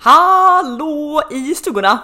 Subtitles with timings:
[0.00, 2.02] Hallå i stugorna!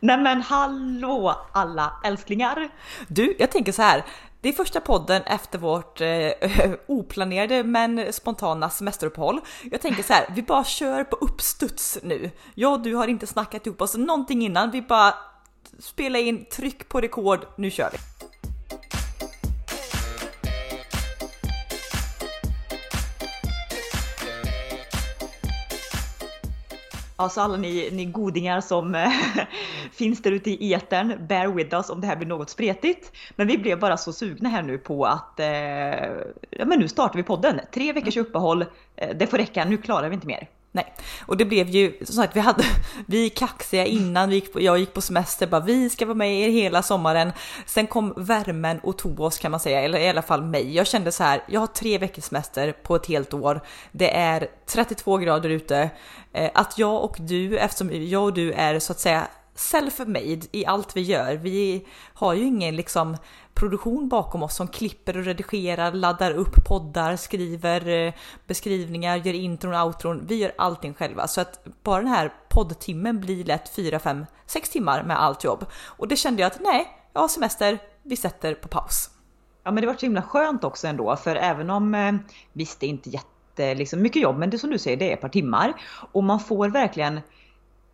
[0.00, 2.68] Nej men hallå alla älsklingar!
[3.08, 4.04] Du, jag tänker så här.
[4.40, 9.40] Det är första podden efter vårt eh, oplanerade men spontana semesteruppehåll.
[9.70, 12.30] Jag tänker så här, vi bara kör på uppstuds nu.
[12.54, 15.14] Jag och du har inte snackat ihop oss någonting innan, vi bara
[15.78, 17.98] spelar in, tryck på rekord, nu kör vi!
[27.22, 29.10] Alltså alla ni, ni godingar som eh,
[29.92, 33.12] finns där ute i etern, bear with us om det här blir något spretigt.
[33.36, 35.46] Men vi blev bara så sugna här nu på att, eh,
[36.50, 37.60] ja men nu startar vi podden.
[37.74, 38.64] Tre veckors uppehåll,
[38.96, 40.48] eh, det får räcka, nu klarar vi inte mer.
[40.74, 40.94] Nej,
[41.26, 42.64] och det blev ju som sagt, vi hade,
[43.06, 46.14] vi är kaxiga innan vi gick på, jag gick på semester, bara vi ska vara
[46.14, 47.32] med er hela sommaren.
[47.66, 50.76] Sen kom värmen och tog oss kan man säga, eller i alla fall mig.
[50.76, 53.60] Jag kände så här, jag har tre veckors semester på ett helt år.
[53.92, 55.90] Det är 32 grader ute.
[56.32, 60.66] Eh, att jag och du, eftersom jag och du är så att säga self-made i
[60.66, 61.34] allt vi gör.
[61.34, 63.16] Vi har ju ingen liksom
[63.54, 68.12] produktion bakom oss som klipper och redigerar, laddar upp poddar, skriver eh,
[68.46, 70.26] beskrivningar, gör intron och outron.
[70.26, 74.70] Vi gör allting själva så att bara den här poddtimmen blir lätt 4, 5, 6
[74.70, 75.66] timmar med allt jobb.
[75.84, 79.10] Och det kände jag att nej, jag har semester, vi sätter på paus.
[79.64, 82.12] Ja men det var så himla skönt också ändå för även om eh,
[82.52, 85.14] visst det är inte jätte liksom, mycket jobb men det som du säger det är
[85.14, 85.72] ett par timmar
[86.12, 87.20] och man får verkligen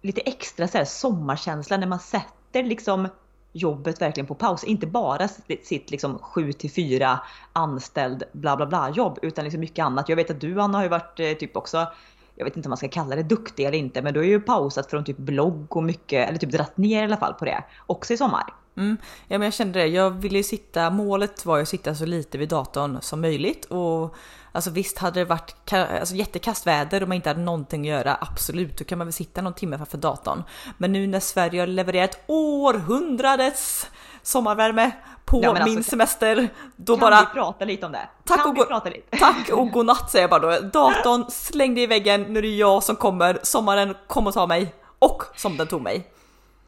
[0.03, 3.09] lite extra så här, sommarkänsla när man sätter liksom
[3.53, 4.65] jobbet verkligen på paus.
[4.65, 5.29] Inte bara
[5.63, 7.21] sitt liksom 7 till 4
[7.53, 10.09] anställd bla bla bla jobb utan liksom mycket annat.
[10.09, 11.87] Jag vet att du Anna har ju varit eh, typ också
[12.39, 14.41] jag vet inte om man ska kalla det duktig eller inte, men du har ju
[14.41, 17.65] pausat från typ blogg och mycket, eller typ dratt ner i alla fall på det,
[17.87, 18.55] också i sommar.
[18.77, 18.97] Mm.
[19.29, 22.07] Ja men jag kände det, jag ville ju sitta, målet var ju att sitta så
[22.07, 24.15] lite vid datorn som möjligt och
[24.53, 28.17] Alltså visst hade det varit alltså, jättekast väder och man inte hade någonting att göra,
[28.21, 30.43] absolut, då kan man väl sitta någon timme framför datorn.
[30.79, 33.91] Men nu när Sverige har levererat århundradets
[34.23, 34.91] sommarvärme
[35.25, 37.17] på ja, min alltså, semester, då kan bara...
[37.17, 38.09] Kan vi prata lite om det?
[38.25, 38.65] Tack och, go-
[39.11, 40.69] tack och godnatt säger jag bara då.
[40.69, 44.75] Datorn slängde i väggen, nu är det jag som kommer, sommaren kommer ta mig.
[44.99, 46.07] Och som den tog mig.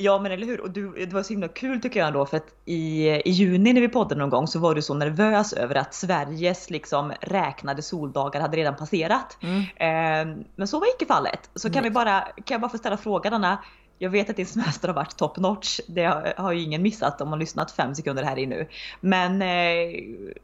[0.02, 2.36] Ja men eller hur, och du, det var så himla kul tycker jag ändå för
[2.36, 5.74] att i, i juni när vi poddade någon gång så var du så nervös över
[5.74, 9.38] att Sveriges liksom räknade soldagar hade redan passerat.
[9.40, 9.60] Mm.
[9.60, 11.50] Eh, men så var icke fallet.
[11.54, 11.84] Så kan, mm.
[11.84, 13.58] vi bara, kan jag bara få ställa frågan Anna,
[13.98, 15.80] jag vet att din semester har varit top notch.
[15.88, 18.68] Det har, har ju ingen missat om man lyssnat fem sekunder här i nu.
[19.00, 20.00] Men eh,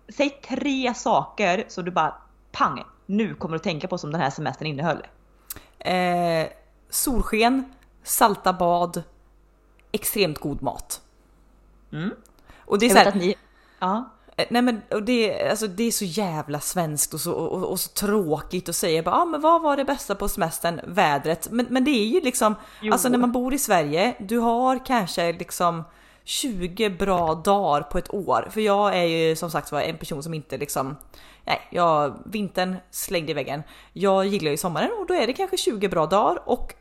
[0.09, 2.15] säg tre saker så du bara
[2.53, 5.07] pang, nu kommer du tänka på som den här semestern innehöll.
[5.79, 6.47] Eh,
[6.91, 7.65] solsken,
[8.03, 9.03] salta bad,
[9.93, 11.01] extremt god mat.
[11.93, 12.11] Mm.
[12.59, 13.35] Och det är så här, att ni...
[13.79, 14.11] Ja.
[14.37, 17.81] Eh, nej men och det, alltså, det är så jävla svenskt och så, och, och
[17.81, 20.81] så tråkigt att säga bara, ah, men vad var det bästa på semestern?
[20.87, 21.49] Vädret.
[21.51, 22.93] Men, men det är ju liksom, jo.
[22.93, 25.85] alltså när man bor i Sverige, du har kanske liksom
[26.25, 28.49] 20 bra dagar på ett år.
[28.51, 30.97] För jag är ju som sagt var en person som inte liksom,
[31.45, 33.63] nej, jag, vintern slängde i väggen.
[33.93, 36.75] Jag gillar ju sommaren och då är det kanske 20 bra dagar och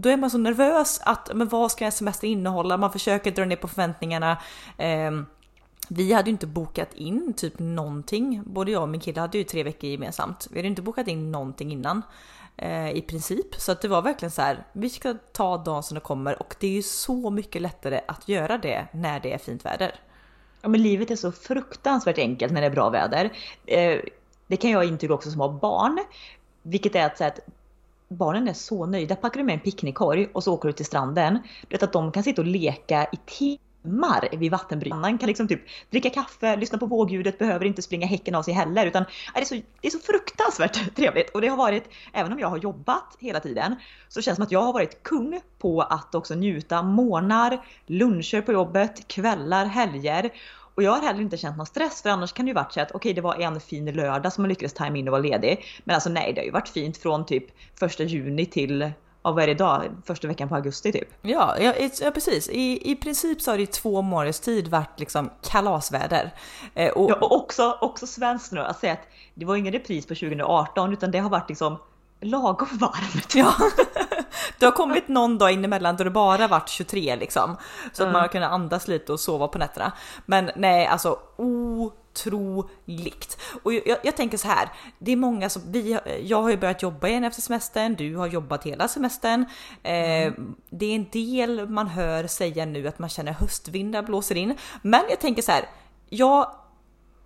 [0.00, 2.76] då är man så nervös att men vad ska en semester innehålla?
[2.76, 4.38] Man försöker dra ner på förväntningarna.
[4.76, 5.10] Eh,
[5.88, 8.42] vi hade ju inte bokat in typ någonting.
[8.46, 10.48] Både jag och min kille hade ju tre veckor gemensamt.
[10.50, 12.02] Vi hade inte bokat in någonting innan
[12.56, 13.54] eh, i princip.
[13.54, 14.66] Så att det var verkligen så här.
[14.72, 18.28] Vi ska ta dagen som det kommer och det är ju så mycket lättare att
[18.28, 19.94] göra det när det är fint väder.
[20.60, 23.32] Ja men livet är så fruktansvärt enkelt när det är bra väder.
[23.66, 23.98] Eh,
[24.46, 25.98] det kan jag intyga också som har barn.
[26.62, 27.40] Vilket är att, så att
[28.08, 29.16] barnen är så nöjda.
[29.16, 31.38] Packar du med en picknickkorg och så åker du till stranden.
[31.68, 35.18] Du vet att de kan sitta och leka i timmar vid vattenbrytaren.
[35.18, 35.60] Kan liksom typ
[35.90, 38.86] dricka kaffe, lyssna på vågljudet, behöver inte springa häcken av sig heller.
[38.86, 39.04] Utan
[39.34, 41.30] det är, så, det är så fruktansvärt trevligt.
[41.30, 43.76] Och det har varit, även om jag har jobbat hela tiden,
[44.08, 48.40] så känns det som att jag har varit kung på att också njuta morgnar, luncher
[48.40, 50.30] på jobbet, kvällar, helger.
[50.78, 52.80] Och jag har heller inte känt någon stress för annars kan det ju varit så
[52.80, 55.22] att okej okay, det var en fin lördag som man lyckades tajma in och vara
[55.22, 55.64] ledig.
[55.84, 57.44] Men alltså nej det har ju varit fint från typ
[57.78, 59.84] första juni till ja, vad är det idag?
[60.04, 61.08] Första veckan på augusti typ.
[61.22, 62.48] Ja, ja, ja precis.
[62.48, 66.34] I, I princip så har det i två månaders tid varit liksom kalasväder.
[66.74, 70.06] Eh, och, ja, och också, också svenskt nu, att säga att det var ingen repris
[70.06, 71.78] på 2018 utan det har varit liksom
[72.20, 73.34] lagom varmt.
[73.34, 73.54] Ja.
[74.58, 77.56] Det har kommit någon dag inemellan då det bara varit 23 liksom.
[77.92, 78.08] Så mm.
[78.08, 79.92] att man har kunnat andas lite och sova på nätterna.
[80.26, 83.38] Men nej, alltså otroligt.
[83.62, 84.68] Och jag, jag, tänker så här,
[84.98, 88.26] det är många som, vi, jag har ju börjat jobba igen efter semestern, du har
[88.26, 89.44] jobbat hela semestern.
[89.82, 90.54] Eh, mm.
[90.70, 94.56] Det är en del man hör säga nu att man känner höstvindar blåser in.
[94.82, 95.64] Men jag tänker så här,
[96.08, 96.50] jag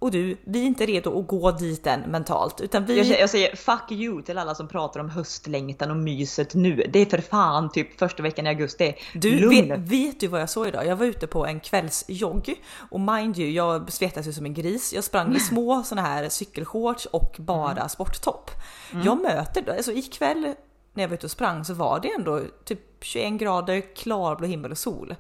[0.02, 2.60] och du, vi är inte redo att gå dit än mentalt.
[2.60, 2.96] Utan vi...
[2.96, 6.87] jag, säger, jag säger fuck you till alla som pratar om höstlängtan och myset nu.
[6.93, 8.94] Det är för fan typ första veckan i augusti.
[9.14, 10.87] Du, vet, vet, du vad jag såg idag?
[10.87, 12.54] Jag var ute på en kvällsjogg
[12.90, 14.93] och mind you, jag svettas ju som en gris.
[14.93, 17.88] Jag sprang i små såna här cykelshorts och bara mm.
[17.88, 18.50] sporttopp.
[18.93, 19.06] Mm.
[19.06, 20.55] Jag möter, alltså ikväll
[20.94, 24.70] när jag var ute och sprang så var det ändå typ 21 grader, klarblå himmel
[24.70, 25.14] och sol.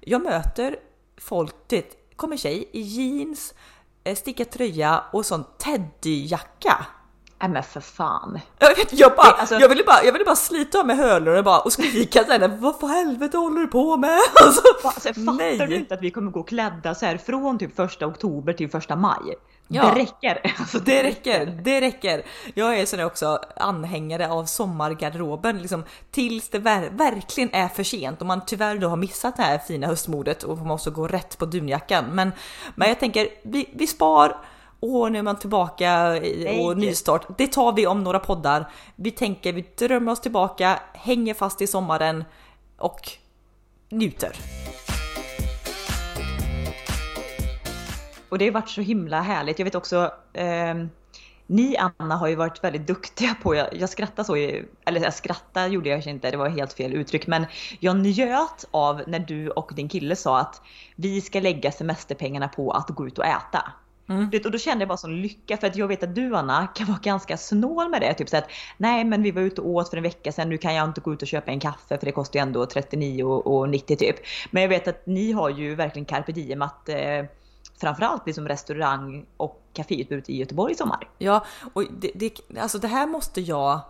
[0.00, 0.76] Jag möter
[1.16, 3.54] folk, det kommer tjej i jeans,
[4.08, 6.86] eh, stickad tröja och sån teddyjacka.
[7.40, 8.40] Nej men för fan.
[8.58, 11.42] Jag, vet, jag, bara, alltså, jag, ville bara, jag ville bara slita av mig hörlurarna
[11.42, 14.18] bara och skrika såhär, vad för helvete håller du på med?
[14.44, 15.66] Alltså, alltså, fattar nej.
[15.66, 18.96] du inte att vi kommer gå klädda så här från typ första oktober till första
[18.96, 19.34] maj?
[19.68, 20.54] Ja, det räcker.
[20.58, 22.22] Alltså, det räcker, det räcker.
[22.54, 28.20] Jag är sån också anhängare av sommargarderoben liksom, tills det ver verkligen är för sent
[28.20, 31.46] och man tyvärr då har missat det här fina höstmodet och måste gå rätt på
[31.46, 32.04] dunjackan.
[32.04, 32.32] Men,
[32.74, 34.36] men jag tänker, vi, vi spar
[34.80, 36.20] Åh, nu är man tillbaka
[36.60, 37.26] och nystart.
[37.38, 38.70] Det tar vi om några poddar.
[38.96, 42.24] Vi tänker, vi drömmer oss tillbaka, hänger fast i sommaren
[42.76, 43.10] och
[43.90, 44.36] njuter.
[48.28, 49.58] Och det har varit så himla härligt.
[49.58, 50.74] Jag vet också, eh,
[51.46, 54.36] ni Anna har ju varit väldigt duktiga på, jag, jag skrattar så,
[54.84, 57.46] eller jag skrattar gjorde jag inte, det var helt fel uttryck, men
[57.80, 60.62] jag njöt av när du och din kille sa att
[60.96, 63.72] vi ska lägga semesterpengarna på att gå ut och äta.
[64.08, 64.30] Mm.
[64.44, 66.86] Och då kände jag bara sån lycka för att jag vet att du Anna kan
[66.86, 68.14] vara ganska snål med det.
[68.14, 70.58] Typ så att nej men vi var ute och åt för en vecka sedan, nu
[70.58, 73.96] kan jag inte gå ut och köpa en kaffe för det kostar ju ändå 39,90
[73.96, 74.16] typ.
[74.50, 77.24] Men jag vet att ni har ju verkligen carpe diem att eh,
[77.80, 81.08] framförallt liksom restaurang och kaféutbudet i Göteborg i sommar.
[81.18, 83.80] Ja, och det, det, alltså det här måste jag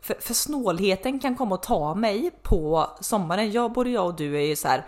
[0.00, 3.52] för, för snålheten kan komma och ta mig på sommaren.
[3.52, 4.86] Jag, både jag och du är ju så här,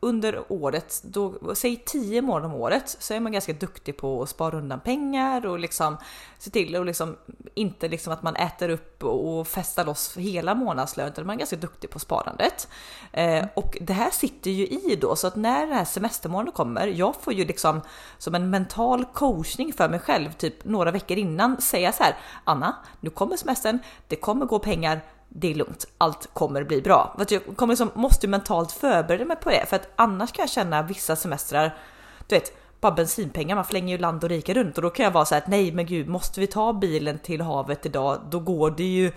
[0.00, 4.28] under året, då, säg 10 månader om året, så är man ganska duktig på att
[4.28, 5.96] spara undan pengar och liksom
[6.38, 7.16] se till och liksom
[7.54, 11.56] inte liksom att man äter upp och festar loss hela månadslönen, utan man är ganska
[11.56, 12.68] duktig på sparandet.
[13.12, 16.86] Eh, och det här sitter ju i då, så att när den här semestermånaden kommer,
[16.86, 17.80] jag får ju liksom
[18.18, 22.76] som en mental coachning för mig själv, typ några veckor innan, säga så här, Anna,
[23.00, 23.78] nu kommer semestern,
[24.08, 27.16] det kommer gå pengar, det är lugnt, allt kommer bli bra.
[27.28, 29.66] jag kommer liksom, måste mentalt förbereda mig på det.
[29.66, 31.78] För att annars kan jag känna vissa semestrar,
[32.26, 34.76] du vet, bara bensinpengar, man flänger ju land och rike runt.
[34.76, 37.18] Och då kan jag vara så här att nej men gud, måste vi ta bilen
[37.18, 39.12] till havet idag, då går det ju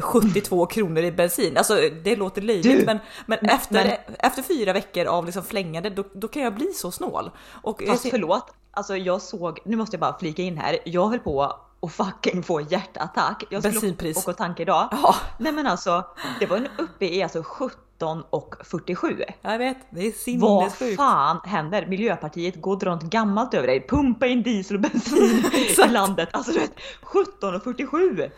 [0.00, 1.56] 72 eh, kronor i bensin.
[1.56, 1.74] Alltså
[2.04, 4.16] det låter löjligt men, men, efter, men...
[4.18, 7.30] efter fyra veckor av liksom flängande då, då kan jag bli så snål.
[7.62, 11.18] Och Fast förlåt, alltså jag såg, nu måste jag bara flika in här, jag höll
[11.18, 13.44] på och fucking få hjärtattack.
[13.50, 14.88] Jag skulle åka och tank idag.
[14.90, 15.14] Ja.
[15.38, 16.04] Nej men alltså,
[16.40, 19.24] det var en uppe i alltså 70 och 47.
[19.42, 20.98] Jag vet, det är sinnessjukt.
[20.98, 21.86] Vad fan händer?
[21.86, 23.86] Miljöpartiet går dra något gammalt över dig.
[23.88, 25.44] Pumpa in diesel och bensin
[25.88, 26.28] i landet.
[26.32, 28.30] Alltså du vet, 17 och 47.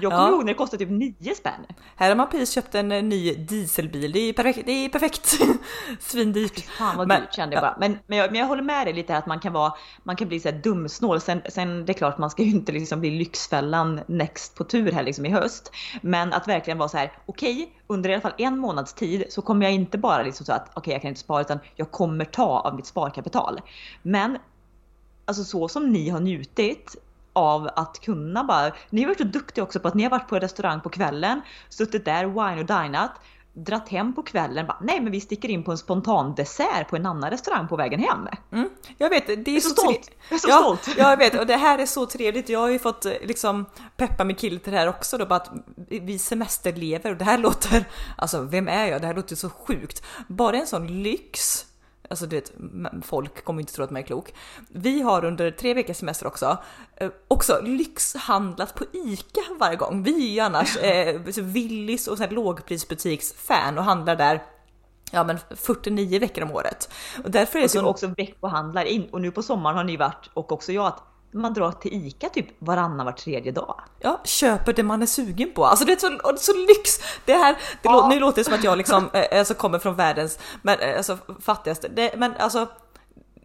[0.00, 0.30] Jag kommer ja.
[0.30, 1.66] ihåg när det kostade typ 9 spänn.
[1.96, 4.12] Här har man precis köpt en eh, ny dieselbil.
[4.12, 4.66] Det är perfekt.
[4.66, 5.38] Det är perfekt.
[6.00, 6.60] Svindyrt.
[6.60, 7.76] Fan vad men, dyrt kände jag bara.
[7.80, 9.72] Men, men, jag, men jag håller med dig lite här att man kan vara,
[10.02, 11.20] man kan bli så här dumsnål.
[11.20, 14.92] Sen, sen det är klart man ska ju inte liksom bli Lyxfällan next på tur
[14.92, 15.72] här liksom i höst.
[16.02, 18.92] Men att verkligen vara så här okej, okay, under i alla fall en månad månads
[18.92, 21.40] tid så kommer jag inte bara liksom så att okej okay, jag kan inte spara
[21.40, 23.60] utan jag kommer ta av mitt sparkapital.
[24.02, 24.38] Men
[25.26, 26.96] alltså så som ni har njutit
[27.34, 30.28] av att kunna bara, ni har varit så duktiga också på att ni har varit
[30.28, 33.10] på restaurang på kvällen, suttit där, wine och dinat,
[33.64, 36.96] dratt hem på kvällen bara, nej men vi sticker in på en spontan dessert på
[36.96, 38.28] en annan restaurang på vägen hem.
[38.52, 40.10] Mm, jag vet, det är, jag är så, så stolt.
[40.28, 40.96] Jag är så ja, stolt.
[40.98, 42.48] Ja, jag vet och det här är så trevligt.
[42.48, 45.36] Jag har ju fått eh, liksom peppa min kille till det här också då, bara
[45.36, 45.50] att
[45.88, 47.84] vi semesterlever och det här låter,
[48.16, 49.00] alltså vem är jag?
[49.00, 50.02] Det här låter så sjukt.
[50.28, 51.67] Bara en sån lyx
[52.10, 52.52] Alltså du vet,
[53.02, 54.34] folk kommer inte tro att man är klok.
[54.68, 56.58] Vi har under tre veckors semester också,
[56.96, 60.02] eh, också lyxhandlat på ICA varje gång.
[60.02, 64.42] Vi är ju annars eh, Willys och lågprisbutiksfan och handlar där
[65.10, 66.90] ja men 49 veckor om året.
[67.24, 67.86] Och därför är det så...
[67.86, 71.54] också veckohandlar in och nu på sommaren har ni varit och också jag att man
[71.54, 73.80] drar till ICA typ varannan var tredje dag.
[73.98, 75.64] Ja, köper det man är sugen på.
[75.64, 76.98] Alltså det är så, så lyx!
[77.24, 77.92] Det här, det ja.
[77.92, 80.96] lå, nu låter det som att jag liksom äh, alltså kommer från världens men, äh,
[80.96, 81.88] alltså, fattigaste.
[81.88, 82.66] Det, men alltså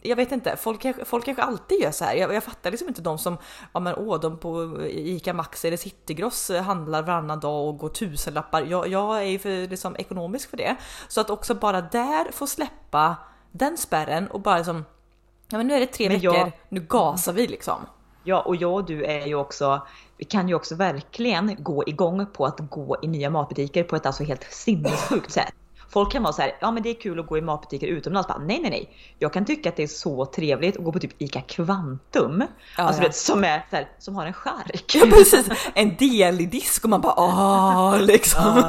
[0.02, 2.16] jag vet inte, folk kanske, folk kanske alltid gör så här.
[2.16, 3.38] Jag, jag fattar liksom inte de som,
[3.74, 8.62] ja men åh, de på ICA Maxi eller Citygross handlar varannan dag och går tusenlappar.
[8.62, 10.76] Jag, jag är ju för liksom ekonomisk för det.
[11.08, 13.16] Så att också bara där få släppa
[13.52, 14.86] den spärren och bara liksom
[15.54, 16.52] Ja men nu är det tre men veckor, jag...
[16.70, 17.86] nu gasar vi liksom.
[18.24, 22.26] Ja och jag och du är ju också, vi kan ju också verkligen gå igång
[22.26, 25.54] på att gå i nya matbutiker på ett alltså helt sinnessjukt sätt.
[25.94, 28.28] Folk kan vara så här, ja men det är kul att gå i matbutiker utomlands.
[28.28, 28.90] Bara, nej nej nej.
[29.20, 32.44] Jag kan tycka att det är så trevligt att gå på typ ICA Kvantum.
[32.78, 33.08] Ja, alltså ja.
[33.08, 34.96] Vet, som, är, här, som har en skärk.
[34.96, 38.64] Ja precis, en delig disk och man bara åh liksom.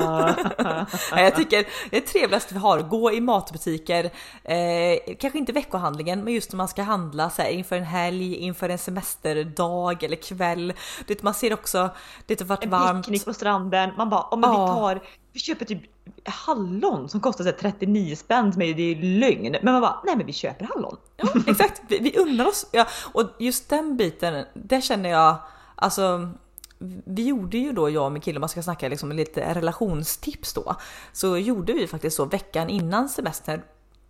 [1.17, 4.05] jag tycker det är trevligast vi har, gå i matbutiker,
[4.45, 8.35] eh, kanske inte veckohandlingen men just när man ska handla så här, inför en helg,
[8.35, 10.73] inför en semesterdag eller kväll.
[11.07, 11.91] Det, man ser också,
[12.27, 12.91] det har varit varmt.
[12.91, 15.01] En picknick på stranden, man bara, oh, men vi tar
[15.35, 15.83] vi köper typ
[16.25, 19.57] hallon som kostar 39 spänn men det är lögn.
[19.63, 20.97] Men man bara, nej men vi köper hallon.
[21.17, 22.67] Ja, exakt, vi, vi undrar oss.
[22.73, 25.37] Ja, och just den biten, det känner jag,
[25.75, 26.31] alltså
[27.05, 30.55] vi gjorde ju då, jag och min kille, om man ska snacka liksom lite relationstips
[30.55, 30.77] då,
[31.13, 33.63] så gjorde vi faktiskt så veckan innan semestern,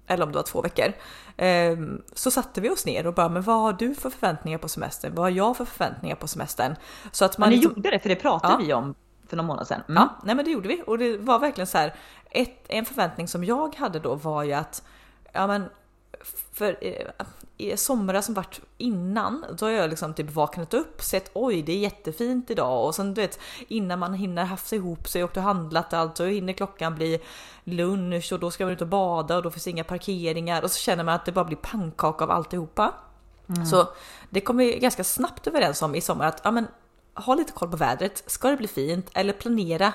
[0.06, 0.92] eller om det var två veckor,
[1.36, 1.78] eh,
[2.12, 5.14] så satte vi oss ner och bara, men vad har du för förväntningar på semestern?
[5.14, 6.76] Vad har jag för förväntningar på semestern?
[7.12, 7.48] Så att man...
[7.48, 8.66] Men ni liksom, gjorde det, för det pratade ja.
[8.66, 8.94] vi om
[9.34, 9.82] för någon månad sedan.
[9.88, 10.02] Mm.
[10.02, 11.94] Ja, nej men det gjorde vi och det var verkligen så här.
[12.30, 14.82] Ett, en förväntning som jag hade då var ju att,
[15.32, 15.64] ja men
[16.52, 17.26] för eh,
[17.56, 21.72] i somras som vart innan, då har jag liksom typ vaknat upp, sett oj det
[21.72, 23.38] är jättefint idag och sen du vet
[23.68, 27.20] innan man hinner hafsa ihop sig och du handlat allt så hinner klockan bli
[27.64, 30.78] lunch och då ska man ut och bada och då finns inga parkeringar och så
[30.78, 32.94] känner man att det bara blir pannkaka av alltihopa.
[33.48, 33.66] Mm.
[33.66, 33.88] Så
[34.30, 36.66] det kom vi ganska snabbt överens om i sommar att ja, men
[37.14, 38.22] ha lite koll på vädret.
[38.26, 39.10] Ska det bli fint?
[39.14, 39.92] Eller planera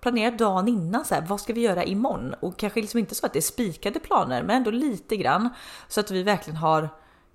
[0.00, 2.34] planera dagen innan så här, vad ska vi göra imorgon?
[2.40, 5.48] Och kanske liksom inte så att det är spikade planer, men ändå lite grann
[5.88, 6.88] så att vi verkligen har,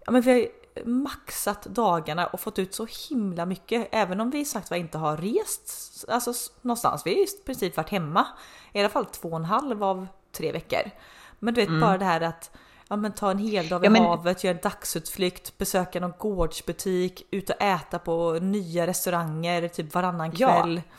[0.06, 0.48] ja men vi har
[0.86, 5.18] maxat dagarna och fått ut så himla mycket, även om vi sagt var inte har
[5.18, 7.02] rest alltså någonstans.
[7.06, 8.28] Vi har i princip varit hemma
[8.74, 10.92] i alla fall två och en halv av tre veckor.
[11.40, 11.82] Men du vet mm.
[11.82, 12.52] bara det här att
[12.88, 14.04] ja, men ta en hel dag vid ja, men...
[14.04, 20.32] havet, göra en dagsutflykt, besöka någon gårdsbutik, ut och äta på nya restauranger typ varannan
[20.32, 20.76] kväll.
[20.76, 20.98] Ja.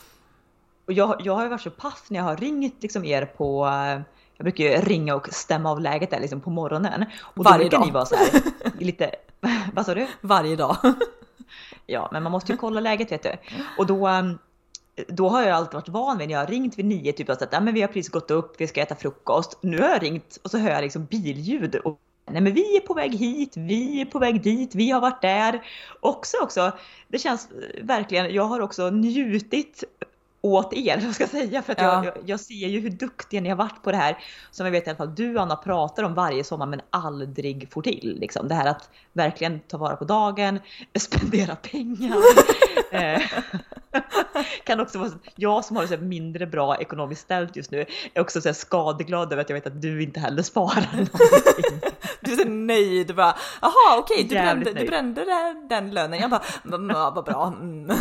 [0.85, 3.67] Och jag, jag har ju varit så pass när jag har ringt liksom er på
[4.37, 7.05] jag brukar ju ringa och stämma av läget där liksom på morgonen.
[7.21, 7.85] Och Varje då dag.
[7.85, 8.41] Ni vara så här,
[8.79, 9.11] lite,
[9.73, 10.07] vad sa du?
[10.21, 10.77] Varje dag.
[11.85, 13.37] Ja, men man måste ju kolla läget vet du.
[13.77, 14.09] Och då,
[15.07, 17.49] då har jag alltid varit van vid när jag har ringt vid nio, typ att
[17.51, 19.57] ja, men vi har precis gått upp, vi ska äta frukost.
[19.61, 21.99] Nu har jag ringt och så hör jag liksom billjud och
[22.31, 25.21] Nej men vi är på väg hit, vi är på väg dit, vi har varit
[25.21, 25.61] där.
[25.99, 26.71] Också också,
[27.07, 29.83] det känns eh, verkligen, jag har också njutit
[30.45, 32.05] åt er, vad ska jag säga, för att ja.
[32.05, 34.17] jag, jag, ser ju hur duktiga ni har varit på det här.
[34.51, 37.81] Som jag vet i alla fall du Anna pratar om varje sommar men aldrig får
[37.81, 38.17] till.
[38.19, 38.47] Liksom.
[38.47, 40.59] Det här att verkligen ta vara på dagen,
[40.99, 42.17] spendera pengar.
[42.91, 43.21] Eh,
[44.63, 48.21] kan också vara jag som har det så mindre bra ekonomiskt ställt just nu är
[48.21, 51.91] också så skadeglad över att jag vet att du inte heller sparar någonting.
[52.21, 56.19] Du är så nöjd bara, jaha okej okay, du, brände, du brände den, den lönen.
[56.19, 57.53] Jag bara, vad bra.
[57.61, 57.91] Mm.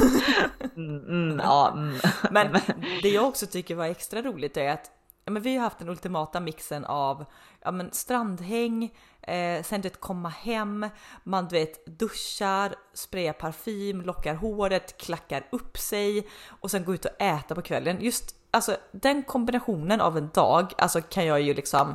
[0.76, 1.96] Mm, mm, ja, mm.
[2.34, 2.60] Men
[3.02, 4.90] det jag också tycker var extra roligt är att
[5.24, 7.24] ja, men vi har haft den ultimata mixen av
[7.64, 10.86] ja, men strandhäng, eh, sen vet komma hem,
[11.24, 17.22] man vet duschar, sprayar parfym, lockar håret, klackar upp sig och sen gå ut och
[17.22, 17.96] äta på kvällen.
[18.00, 21.94] Just alltså den kombinationen av en dag, alltså kan jag ju liksom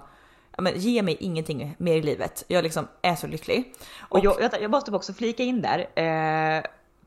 [0.55, 2.43] ja, men ge mig ingenting mer i livet.
[2.47, 3.75] Jag liksom är så lycklig.
[3.99, 5.79] Och, och jag, jag måste också flika in där.
[5.79, 6.63] Eh,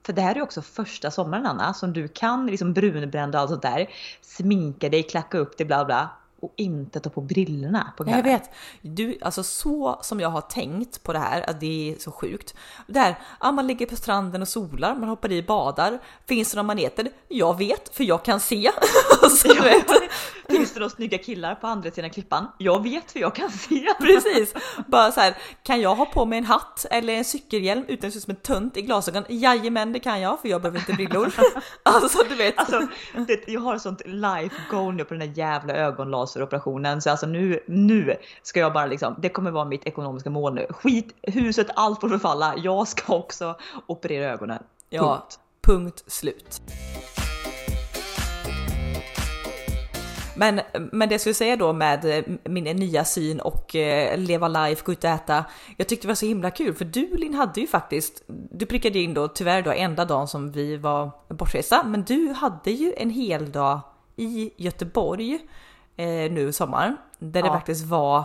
[0.06, 3.50] för det här är också första sommaren Anna som du kan liksom brunbrända och allt
[3.50, 3.88] sånt där.
[4.20, 6.10] Sminka dig, klacka upp dig, bla bla
[6.42, 8.18] och inte ta på brillorna på kvällen.
[8.18, 8.50] Jag vet.
[8.80, 12.54] Du, alltså så som jag har tänkt på det här, att det är så sjukt.
[12.86, 15.98] Där, ja, man ligger på stranden och solar, man hoppar i badar.
[16.26, 17.08] Finns det några maneter?
[17.28, 18.70] Jag vet, för jag kan se.
[19.30, 19.62] så ja.
[19.62, 19.86] vet.
[20.48, 22.46] Finns det några snygga killar på andra sidan klippan?
[22.58, 23.86] Jag vet, för jag kan se.
[24.00, 24.54] Precis.
[24.86, 28.12] Bara så här, kan jag ha på mig en hatt eller en cykelhjälm utan att
[28.12, 29.24] se ut som en tönt i glasögon?
[29.28, 31.32] Jajamän, det kan jag, för jag behöver inte brillor.
[31.82, 32.58] alltså du vet.
[32.58, 32.86] Alltså,
[33.26, 37.02] det, jag har sånt life goal nu på den där jävla ögonlasen canceroperationen.
[37.02, 40.66] Så alltså nu, nu ska jag bara liksom, det kommer vara mitt ekonomiska mål nu.
[40.70, 42.54] Skit, huset, allt får förfalla.
[42.56, 44.58] Jag ska också operera ögonen.
[44.58, 44.68] Punkt.
[44.90, 45.26] Ja,
[45.62, 46.62] punkt slut.
[50.36, 50.60] Men,
[50.92, 54.82] men det jag skulle säga då med eh, min nya syn och eh, leva life,
[54.84, 55.44] gå ut och äta.
[55.76, 58.98] Jag tyckte det var så himla kul för du Linn hade ju faktiskt, du prickade
[58.98, 63.10] in då tyvärr då enda dagen som vi var bortresta, men du hade ju en
[63.10, 63.80] hel dag
[64.16, 65.38] i Göteborg
[65.96, 66.96] eh, nu i sommar.
[67.18, 67.46] Där ja.
[67.46, 68.24] det faktiskt var,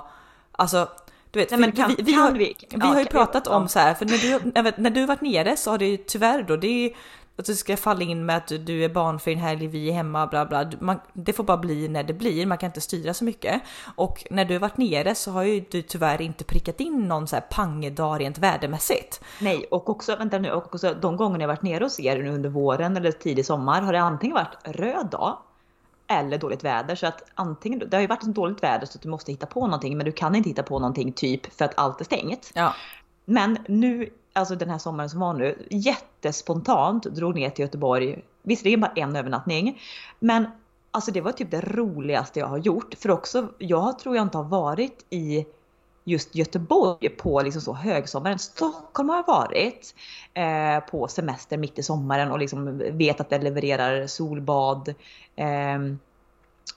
[0.51, 0.87] alltså
[1.31, 3.79] du vet, Nej, men kan, vi, vi, har, vi, vi har ju pratat om så
[3.79, 6.67] här, för när du, när du varit nere så har det ju tyvärr då, det
[6.67, 6.91] är
[7.37, 10.27] att du ska falla in med att du är barnfri en helg, vi är hemma,
[10.27, 10.71] bla bla.
[10.79, 13.61] Man, det får bara bli när det blir, man kan inte styra så mycket.
[13.95, 17.35] Och när du varit nere så har ju du tyvärr inte prickat in någon så
[17.35, 19.21] här pangedag rent värdemässigt.
[19.41, 22.49] Nej, och också, vänta nu, och också de gånger jag varit nere hos er under
[22.49, 25.37] våren eller tidig sommar har det antingen varit röd dag
[26.07, 26.95] eller dåligt väder.
[26.95, 29.45] Så att antingen, det har ju varit så dåligt väder så att du måste hitta
[29.45, 32.51] på någonting men du kan inte hitta på någonting typ för att allt är stängt.
[32.55, 32.73] Ja.
[33.25, 38.23] Men nu, alltså den här sommaren som var nu, jättespontant drog ner till Göteborg.
[38.43, 39.81] Visserligen bara en övernattning,
[40.19, 40.45] men
[40.91, 42.93] alltså det var typ det roligaste jag har gjort.
[42.93, 45.45] För också, jag tror jag inte har varit i
[46.07, 48.39] just Göteborg på liksom så högsommaren.
[48.39, 49.95] Stockholm har jag varit
[50.33, 54.93] eh, på semester mitt i sommaren och liksom vet att det levererar solbad,
[55.35, 55.79] eh,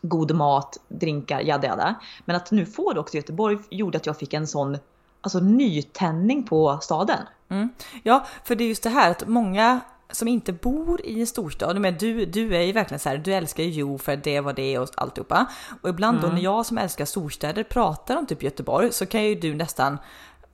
[0.02, 1.94] god mat, drinkar, jada jada.
[2.24, 4.78] Men att nu få det också i Göteborg gjorde att jag fick en sån
[5.20, 7.20] alltså, nytändning på staden.
[7.48, 7.68] Mm.
[8.02, 9.80] Ja, för det är just det här att många
[10.12, 13.32] som inte bor i en storstad, men du, du är ju verkligen så här, du
[13.34, 15.46] älskar ju Jo för det var det och alltihopa.
[15.82, 16.30] Och ibland mm.
[16.30, 19.98] då när jag som älskar storstäder pratar om typ Göteborg så kan ju du nästan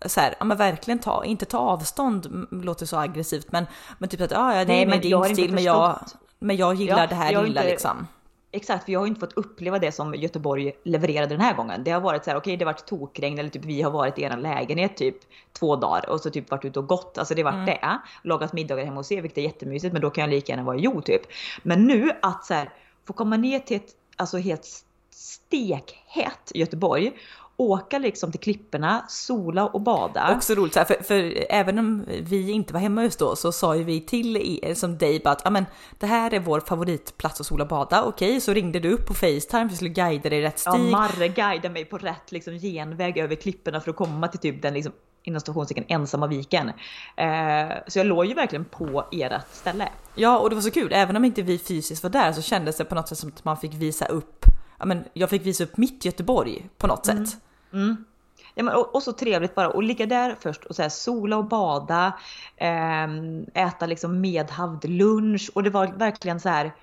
[0.06, 3.66] så här, ja men verkligen ta, inte ta avstånd, låter så aggressivt men,
[3.98, 5.98] men typ att ja, ja det är med din stil men jag,
[6.38, 8.06] men jag gillar ja, det här lilla inte, liksom.
[8.56, 11.84] Exakt, för jag har inte fått uppleva det som Göteborg levererade den här gången.
[11.84, 13.90] Det har varit så här, okej okay, det har varit tokregn eller typ vi har
[13.90, 15.16] varit i er lägenhet typ
[15.52, 17.18] två dagar och så typ varit ute och gått.
[17.18, 17.78] Alltså det har varit mm.
[17.80, 17.98] det.
[18.28, 20.76] Lagat middagar hemma hos er vilket är jättemysigt men då kan jag lika gärna vara
[20.76, 21.22] i Jo typ.
[21.62, 22.70] Men nu att så här,
[23.06, 27.12] få komma ner till ett alltså helt stekhett Göteborg
[27.56, 30.34] åka liksom till klipporna, sola och bada.
[30.36, 33.84] Också roligt, för, för, även om vi inte var hemma just då så sa ju
[33.84, 35.66] vi till er som dig att ja, men,
[35.98, 38.02] det här är vår favoritplats att sola och bada.
[38.02, 40.72] Okej, så ringde du upp på Facetime, vi skulle guida dig rätt stig.
[40.72, 44.62] Ja, Marre guidade mig på rätt liksom, genväg över klipporna för att komma till typ
[44.62, 46.68] den liksom, inom stationstecken ensamma viken.
[47.16, 49.88] Eh, så jag låg ju verkligen på ert ställe.
[50.14, 50.92] Ja, och det var så kul.
[50.92, 53.44] Även om inte vi fysiskt var där så kändes det på något sätt som att
[53.44, 54.46] man fick visa upp
[54.78, 57.26] Ja, men jag fick visa upp mitt Göteborg på något mm.
[57.26, 57.38] sätt.
[57.72, 58.04] Mm.
[58.54, 61.36] Ja, men, och, och, så trevligt bara att ligga där först och så här, sola
[61.36, 62.12] och bada,
[62.56, 63.06] eh,
[63.54, 66.74] äta liksom medhavd lunch och det var verkligen så här.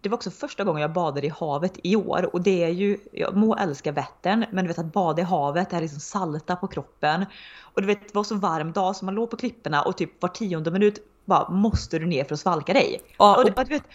[0.00, 2.98] Det var också första gången jag badade i havet i år och det är ju,
[3.12, 6.56] jag må älska Vättern men du vet att bada i havet, det är liksom salta
[6.56, 7.26] på kroppen.
[7.60, 10.22] Och du vet det var så varm dag så man låg på klipporna och typ
[10.22, 13.00] var tionde minut bara måste du ner för att svalka dig.
[13.18, 13.86] Ja, och, och, och, vet, åh,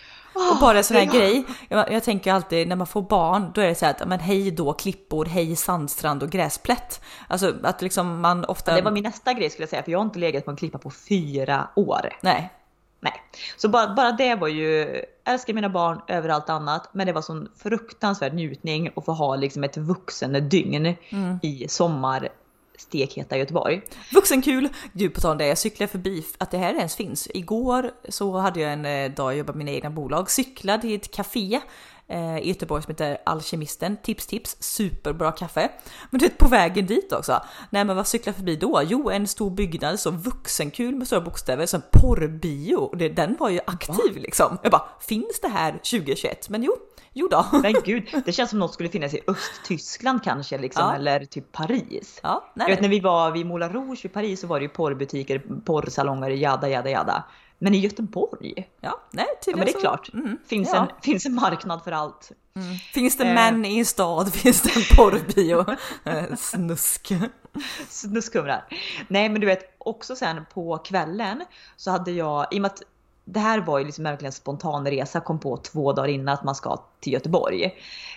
[0.51, 3.61] och bara en sån här grej, jag, jag, tänker alltid när man får barn, då
[3.61, 7.01] är det så här att men hej då klippor, hej sandstrand och gräsplätt.
[7.27, 8.75] Alltså att liksom man ofta...
[8.75, 10.57] Det var min nästa grej skulle jag säga, för jag har inte legat på en
[10.57, 12.09] klippa på fyra år.
[12.21, 12.53] Nej.
[12.99, 13.13] Nej.
[13.57, 17.21] Så bara, bara det var ju, älskar mina barn över allt annat, men det var
[17.21, 21.39] sån fruktansvärd njutning att få ha liksom ett vuxen dygn mm.
[21.41, 22.29] i sommar
[22.77, 23.81] stekheta Göteborg.
[24.13, 24.69] Vuxenkul!
[24.93, 27.27] Du på tal om det, jag cyklade förbi att det här ens finns.
[27.33, 30.95] Igår så hade jag en eh, dag jag jobbade med mina egna bolag, cyklade till
[30.95, 31.59] ett café
[32.07, 33.97] eh, i Göteborg som heter Alkemisten.
[33.97, 35.71] Tips tips, superbra kaffe.
[36.09, 37.41] Men du vet på vägen dit också.
[37.69, 38.81] Nej men vad cyklar förbi då?
[38.85, 43.09] Jo en stor byggnad, så vuxenkul med stora bokstäver, så en porrbio.
[43.09, 44.21] Den var ju aktiv Va?
[44.21, 44.57] liksom.
[44.63, 46.49] Jag bara, finns det här 2021?
[46.49, 46.75] Men jo,
[47.19, 47.45] Jo då.
[47.61, 50.95] Men gud, det känns som något skulle finnas i Östtyskland kanske liksom, ja.
[50.95, 52.19] eller typ Paris.
[52.23, 52.65] Ja, nej.
[52.69, 55.41] Jag vet när vi var vid Moulin Rouge i Paris så var det ju porrbutiker,
[55.65, 57.23] porrsalonger, jada jada jada.
[57.59, 58.69] Men i Göteborg?
[58.81, 59.79] Ja, nej ja, men det är så.
[59.79, 60.13] klart.
[60.13, 60.81] Mm, finns, ja.
[60.81, 62.31] en, finns en marknad för allt.
[62.55, 62.75] Mm.
[62.75, 63.33] Finns det eh.
[63.33, 65.65] män i en stad finns det en porrbio.
[66.03, 67.11] Eh, snusk.
[67.89, 68.65] Snuskhumrar.
[69.07, 71.43] Nej men du vet också sen på kvällen
[71.75, 72.81] så hade jag, i och med att
[73.25, 76.43] det här var ju liksom verkligen en spontan resa, kom på två dagar innan att
[76.43, 77.63] man ska till Göteborg.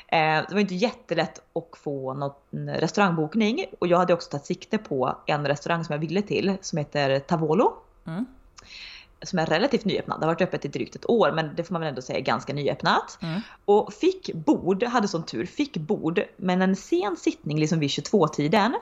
[0.08, 4.78] Eh, det var inte jättelätt att få någon restaurangbokning och jag hade också tagit sikte
[4.78, 7.72] på en restaurang som jag ville till som heter Tavolo.
[8.06, 8.26] Mm.
[9.22, 11.72] Som är relativt nyöppnad, det har varit öppet i drygt ett år men det får
[11.72, 13.18] man väl ändå säga är ganska nyöppnat.
[13.22, 13.40] Mm.
[13.64, 18.74] Och fick bord, hade sån tur, fick bord men en sen sittning liksom vid 22-tiden.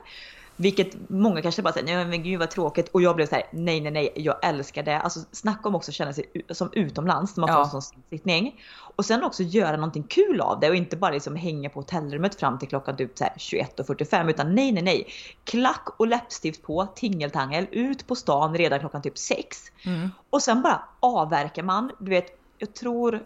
[0.61, 2.89] Vilket många kanske bara säger, nej men gud vad tråkigt.
[2.91, 4.99] Och jag blev så här, nej nej nej, jag älskar det.
[4.99, 8.61] Alltså snacka om också att känna sig som utomlands när man får en sån sittning.
[8.95, 12.35] Och sen också göra någonting kul av det och inte bara liksom hänga på hotellrummet
[12.35, 15.07] fram till klockan typ 21.45 utan nej nej nej.
[15.43, 19.57] Klack och läppstift på, tingeltangel, ut på stan redan klockan typ 6.
[19.85, 20.09] Mm.
[20.29, 21.91] Och sen bara avverkar man.
[21.99, 23.23] Du vet, jag tror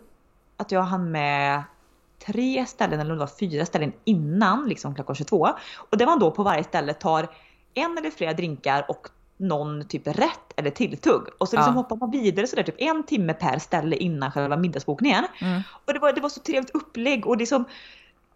[0.58, 1.64] att jag hann med
[2.26, 5.50] tre ställen eller om det var fyra ställen innan liksom klockan 22.
[5.90, 7.28] Och där man då på varje ställe tar
[7.74, 9.08] en eller flera drinkar och
[9.38, 11.28] någon typ rätt eller tilltugg.
[11.38, 11.82] Och så liksom ja.
[11.82, 15.26] hoppar man vidare sådär typ en timme per ställe innan själva middagsbokningen.
[15.42, 15.62] Mm.
[15.86, 17.66] Och det var, det var så trevligt upplägg och det som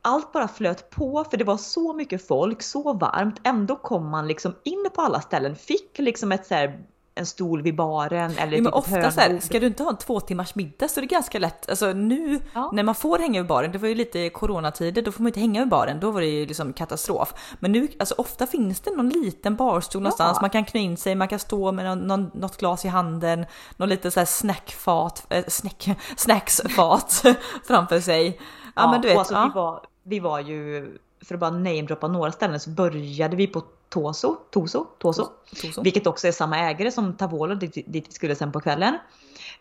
[0.02, 3.40] allt bara flöt på för det var så mycket folk, så varmt.
[3.44, 6.84] Ändå kom man liksom in på alla ställen, fick liksom ett så här
[7.18, 9.90] en stol vid baren eller Ja, men ett ofta så här, ska du inte ha
[9.90, 11.70] en två timmars middag så är det ganska lätt.
[11.70, 12.70] Alltså nu Ja.
[12.74, 15.40] när man får hänga vid baren, det var ju lite coronatider, då får man inte
[15.40, 17.34] hänga vid baren, då var det ju liksom katastrof.
[17.60, 21.16] Men nu, alltså ofta finns det någon liten barstol någonstans, man kan knä in sig,
[21.16, 23.46] man kan stå med någon, någon, något glas i handen,
[23.78, 27.24] någon liten så här snackfat, äh, snack, snacksfat
[27.68, 28.40] framför sig.
[28.76, 29.44] Ja, men du vet, alltså, ja.
[29.46, 33.64] vi, var, vi var ju, för att bara namedroppa några ställen, så började vi på
[33.90, 35.28] Toso, Toso, Toso,
[35.62, 35.82] Toso.
[35.82, 38.98] vilket också är samma ägare som Tavolo dit, dit vi skulle sen på kvällen.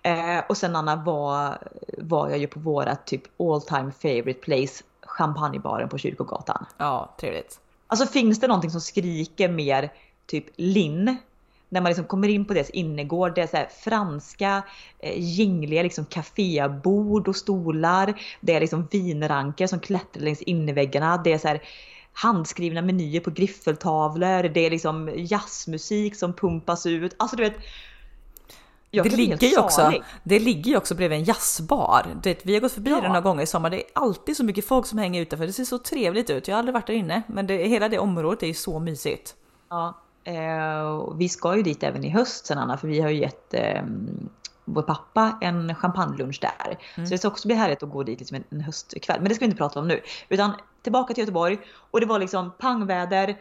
[0.03, 1.59] Eh, och sen Anna var,
[1.99, 6.67] var jag ju på våra typ all time favorite place, champagnebaren på Kyrkogatan.
[6.79, 7.61] ja, trevligt.
[7.87, 9.93] Alltså finns det någonting som skriker mer
[10.27, 11.17] typ linn?
[11.69, 14.63] När man liksom kommer in på deras innergård, det är så franska
[14.99, 18.21] eh, gängliga liksom kafébord och stolar.
[18.41, 21.17] Det är liksom vinranker som klättrar längs innerväggarna.
[21.25, 21.63] Det är så här
[22.13, 24.43] handskrivna menyer på griffeltavlor.
[24.49, 27.15] Det är liksom jazzmusik som pumpas ut.
[27.17, 27.55] Alltså du vet.
[28.91, 29.93] Det ligger, ju också,
[30.25, 32.07] det ligger ju också bredvid en jazzbar.
[32.23, 32.97] Du vet, vi har gått förbi Ja.
[32.97, 33.71] den några gånger i sommar.
[33.71, 35.47] Det är alltid så mycket folk som hänger utanför.
[35.47, 36.49] Det ser så trevligt ut.
[36.49, 39.35] Jag har aldrig varit där inne, men det, hela det området är ju så mysigt.
[39.71, 39.95] Ja,
[41.19, 43.83] vi ska ju dit även i höst sen Anna, för vi har ju gett eh,
[44.65, 46.79] vår pappa en champagnelunch där.
[46.95, 47.07] Mm.
[47.07, 49.21] Så det ska också bli härligt att gå dit liksom en, en höstkväll.
[49.21, 50.01] Men det ska vi inte prata om nu.
[50.29, 51.59] Utan tillbaka till Göteborg
[51.91, 53.37] och det var liksom pangväder,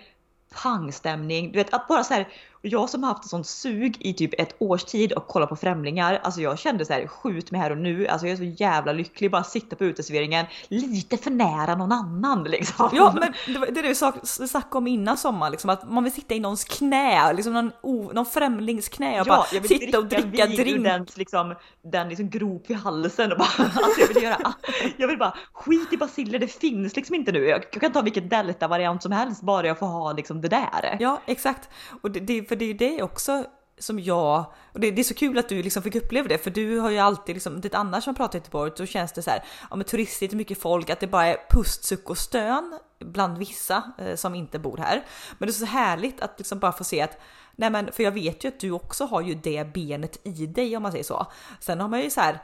[0.64, 1.52] pangstämning.
[1.52, 2.28] Du vet bara så här,
[2.68, 5.56] jag som har haft ett sånt sug i typ ett års tid och kolla på
[5.56, 6.20] främlingar.
[6.24, 8.08] Alltså jag kände så här, skjut mig här och nu.
[8.08, 12.44] Alltså jag är så jävla lycklig bara sitta på uteserveringen lite för nära någon annan
[12.44, 12.90] liksom.
[12.94, 13.34] Ja, men
[13.74, 16.64] det är det sak- snackade om innan sommaren, liksom, att man vill sitta i någons
[16.64, 17.72] knä, liksom någon,
[18.14, 20.84] någon främlings knä och bara jag vill sitta och dricka drink.
[20.84, 21.56] Den, liksom,
[21.92, 24.54] den liksom grop i halsen och bara, alltså jag vill göra,
[24.98, 27.40] jag vill bara, skit i basiller, det finns liksom inte nu.
[27.46, 30.98] Jag, jag kan ta vilken delta-variant som helst bara jag får ha liksom det där.
[31.00, 31.70] Ja, exakt.
[32.02, 33.46] Och det, det, för det är ju det också
[33.78, 36.52] som jag, och det, det är så kul att du liksom fick uppleva det, för
[36.52, 39.30] du har ju alltid liksom, det annars som pratar i Göteborg, då känns det så
[39.30, 43.84] här, ja men turistigt, mycket folk, att det bara är pustsuck och stön bland vissa
[43.98, 45.06] eh, som inte bor här.
[45.38, 47.18] Men det är så härligt att liksom bara få se att
[47.56, 50.78] Nej men för jag vet ju att du också har ju det benet i dig
[50.78, 51.28] om man säger så.
[51.60, 52.40] Sen har man ju så här.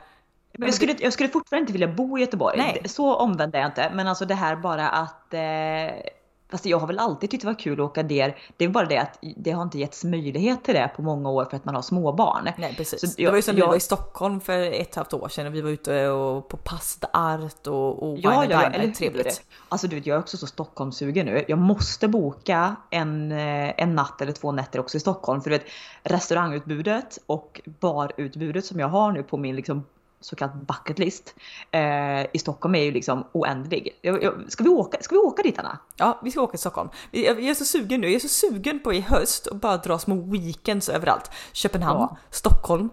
[0.58, 2.58] Men jag, skulle, jag skulle fortfarande inte vilja bo i Göteborg.
[2.58, 2.82] Nej.
[2.86, 3.92] Så omvänd är jag inte.
[3.96, 6.12] Men alltså det här bara att eh,
[6.52, 8.38] Fast jag har väl alltid tyckt det var kul att åka ner.
[8.58, 11.46] Det är bara det att det har inte getts möjlighet till det på många år
[11.46, 12.50] för att man har småbarn.
[12.58, 13.00] Nej precis.
[13.02, 15.14] Så det var ju som jag- vi var i Stockholm för ett och ett halvt
[15.14, 18.52] år sedan och vi var ute och på Pasta Art och, och Wine Ja, and
[18.52, 18.92] ja, ja, eller?
[18.92, 19.44] Trevligt.
[19.70, 21.46] Alltså du vet, jag är också så Stockholmssugen nu.
[21.48, 25.42] Jag måste boka en, eh, en natt eller två nätter också i Stockholm.
[25.42, 25.66] För du vet,
[26.04, 29.84] restaurangutbudet och barutbudet som jag har nu på min liksom
[30.22, 31.36] så kallad bucket list
[31.72, 34.00] eh, i Stockholm är ju liksom oändlig.
[34.02, 35.78] Jag, jag, ska, vi åka, ska vi åka dit Anna?
[35.96, 36.90] Ja, vi ska åka till Stockholm.
[37.12, 38.08] Jag jag är så sugen nu.
[38.08, 41.32] Jag är så sugen på i höst och bara dra små weekends överallt.
[41.52, 42.18] Köpenhamn, Ja.
[42.30, 42.90] Stockholm.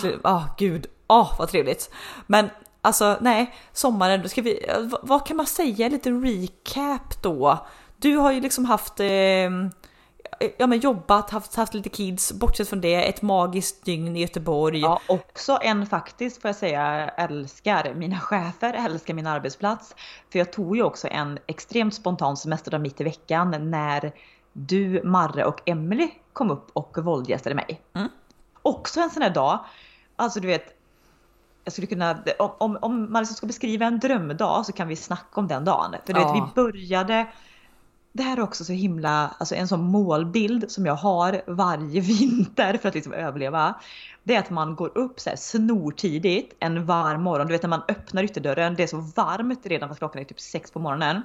[0.00, 1.90] Till, ah gud, ah vad trevligt.
[2.26, 2.50] Men
[2.82, 5.88] alltså nej, sommaren, då ska vi, vad, vad kan man säga?
[5.88, 7.66] Lite recap då.
[7.96, 9.06] Du har ju liksom haft eh,
[10.58, 14.80] Ja men jobbat, haft, haft lite kids, bortsett från det, ett magiskt dygn i Göteborg.
[14.80, 19.94] Ja, också en faktiskt får jag säga älskar mina chefer, älskar min arbetsplats.
[20.32, 24.12] För jag tog ju också en extremt spontan semester mitt i veckan när
[24.52, 27.80] du, Marre och Emily kom upp och våldgästade mig.
[27.94, 28.08] Mm.
[28.62, 29.58] Också en sån här dag,
[30.16, 30.64] alltså du vet,
[31.64, 35.40] jag skulle kunna, om, om, man liksom ska beskriva en drömdag så kan vi snacka
[35.40, 35.96] om den dagen.
[36.06, 36.32] För du Ja.
[36.32, 37.26] vet, vi började
[38.12, 42.78] det här är också så himla, alltså en sån målbild som jag har varje vinter
[42.82, 43.74] för att liksom överleva.
[44.22, 47.46] Det är att man går upp så här snortidigt en varm morgon.
[47.46, 50.40] Du vet när man öppnar ytterdörren, det är så varmt redan fast klockan är typ
[50.40, 51.22] sex på morgonen.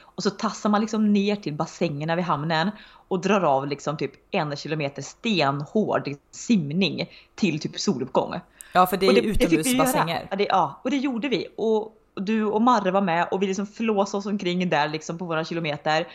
[0.00, 2.70] Och så tassar man liksom ner till bassängerna vid hamnen
[3.08, 8.34] och drar av liksom typ en kilometer stenhård simning till typ soluppgång.
[8.72, 10.26] Ja för det är utomhusbassänger.
[10.30, 11.46] Ja, det, ja, och det gjorde vi.
[11.56, 15.24] Och du och Marre var med och vi liksom flåsade oss omkring där liksom på
[15.24, 16.08] våra kilometer.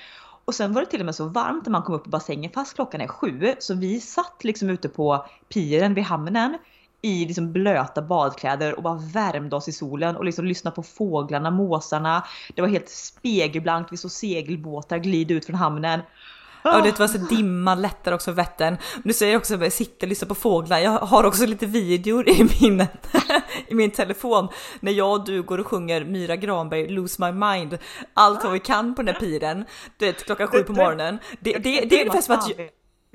[0.45, 2.51] Och sen var det till och med så varmt när man kom upp i bassängen
[2.51, 3.55] fast klockan är sju.
[3.59, 6.57] Så vi satt liksom ute på piren vid hamnen
[7.01, 11.51] i liksom blöta badkläder och bara värmde oss i solen och liksom lyssnade på fåglarna,
[11.51, 12.25] måsarna.
[12.55, 16.01] Det var helt spegelblankt, vi såg segelbåtar glida ut från hamnen.
[16.63, 18.77] Ja det var så dimma lättar också Vättern.
[19.03, 20.79] Nu säger jag också att jag sitter och lyssnar på fåglar.
[20.79, 22.81] Jag har också lite videor i min,
[23.67, 24.47] i min telefon
[24.79, 27.77] när jag och du går och sjunger Myra Granberg Lose My Mind.
[28.13, 29.65] Allt vad vi kan på den här piren.
[29.97, 31.19] Du vet klockan sju på morgonen.
[31.39, 32.51] Det, det, det är ungefär som att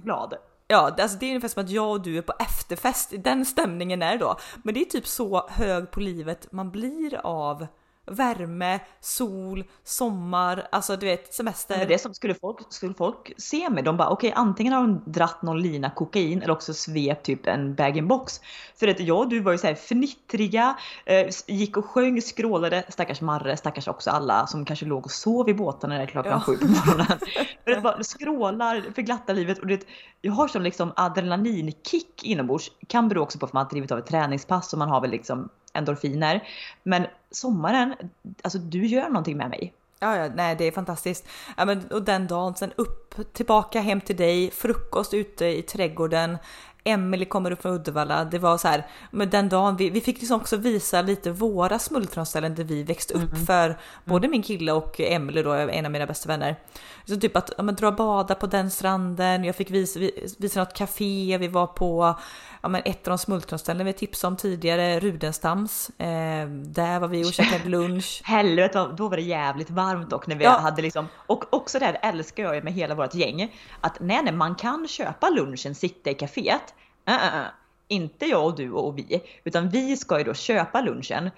[0.02, 0.34] glad.
[0.68, 3.12] Ja, det- alltså det är ungefär som att jag och du är på efterfest.
[3.18, 4.36] Den stämningen är det då.
[4.62, 7.66] Men det är typ så hög på livet man blir av
[8.06, 11.78] värme, sol, sommar, alltså du vet semester.
[11.78, 14.80] Men det som skulle folk, skulle folk se mig, de bara okej okay, antingen har
[14.80, 18.40] de dratt någon lina kokain eller också svep typ en bag-in-box.
[18.76, 23.20] För att jag och du var ju såhär fnittriga, eh, gick och sjöng, skrålade, stackars
[23.20, 26.40] Marre, stackars också alla som kanske låg och sov i båtarna när klockan ja.
[26.40, 27.18] sju på morgonen.
[27.64, 29.86] för bara skrålar för glatta livet och det,
[30.20, 33.98] jag har sån liksom adrenalinkick inombords, kan bero också på att man har drivit av
[33.98, 36.48] ett träningspass och man har väl liksom endorfiner.
[36.82, 37.94] Men sommaren,
[38.42, 39.72] alltså du gör någonting med mig.
[39.98, 41.28] Ja, ja, nej det är fantastiskt.
[41.56, 46.38] Ja, men, och den dagen, sen upp, tillbaka hem till dig, frukost ute i trädgården.
[46.84, 48.24] Emelie kommer upp från Uddevalla.
[48.24, 51.78] Det var så här, men den dagen, vi, vi fick liksom också visa lite våra
[51.78, 53.46] smultronställen där vi växte upp mm.
[53.46, 56.56] för både min kille och Emelie då, en av mina bästa vänner.
[57.04, 60.00] Så typ att men, dra och bada på den stranden, jag fick visa,
[60.38, 62.18] visa något café, vi var på
[62.62, 65.90] ja, men ett av de smultronställen vi tipsade om tidigare, Rudenstams.
[65.98, 68.22] Eh, där var vi och käkade lunch.
[68.24, 70.58] Helvete, då var det jävligt varmt dock när vi ja.
[70.58, 74.32] hade liksom, och också det här älskar jag med hela vårt gäng, att nej, nej,
[74.32, 76.73] man kan köpa lunchen, sitta i kaféet.
[77.08, 77.46] Uh, uh.
[77.88, 81.30] Inte jag och du och vi, utan vi ska ju då köpa lunchen,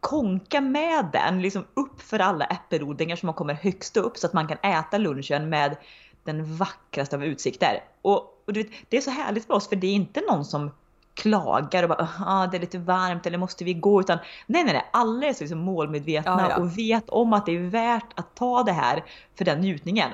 [0.00, 4.48] konka med den liksom upp för alla äppelodlingar som kommer högst upp så att man
[4.48, 5.76] kan äta lunchen med
[6.24, 7.84] den vackraste av utsikter.
[8.02, 10.70] Och, och vet, det är så härligt för oss för det är inte någon som
[11.14, 14.72] klagar och bara ah, det är lite varmt eller måste vi gå utan nej nej
[14.72, 16.56] nej alla är så liksom målmedvetna ja, ja.
[16.56, 20.10] och vet om att det är värt att ta det här för den njutningen.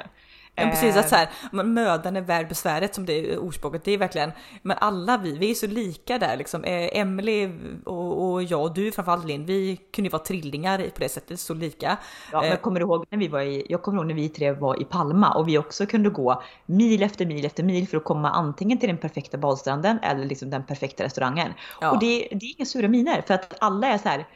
[0.58, 1.28] Ja, precis, att så här,
[1.64, 3.84] mödan är värd besväret som det är ordspråket.
[3.84, 6.64] Det är verkligen, men alla vi, vi är så lika där liksom.
[6.64, 7.50] Eh, Emily
[7.84, 11.40] och, och jag och du framförallt Linn, vi kunde ju vara trillingar på det sättet,
[11.40, 11.96] så lika.
[12.32, 14.52] Ja, men eh, kommer ihåg när vi var i, jag kommer ihåg när vi tre
[14.52, 18.04] var i Palma och vi också kunde gå mil efter mil efter mil för att
[18.04, 21.52] komma antingen till den perfekta badstranden eller liksom den perfekta restaurangen.
[21.80, 21.90] Ja.
[21.90, 24.26] Och det, det är inga sura miner för att alla är så här,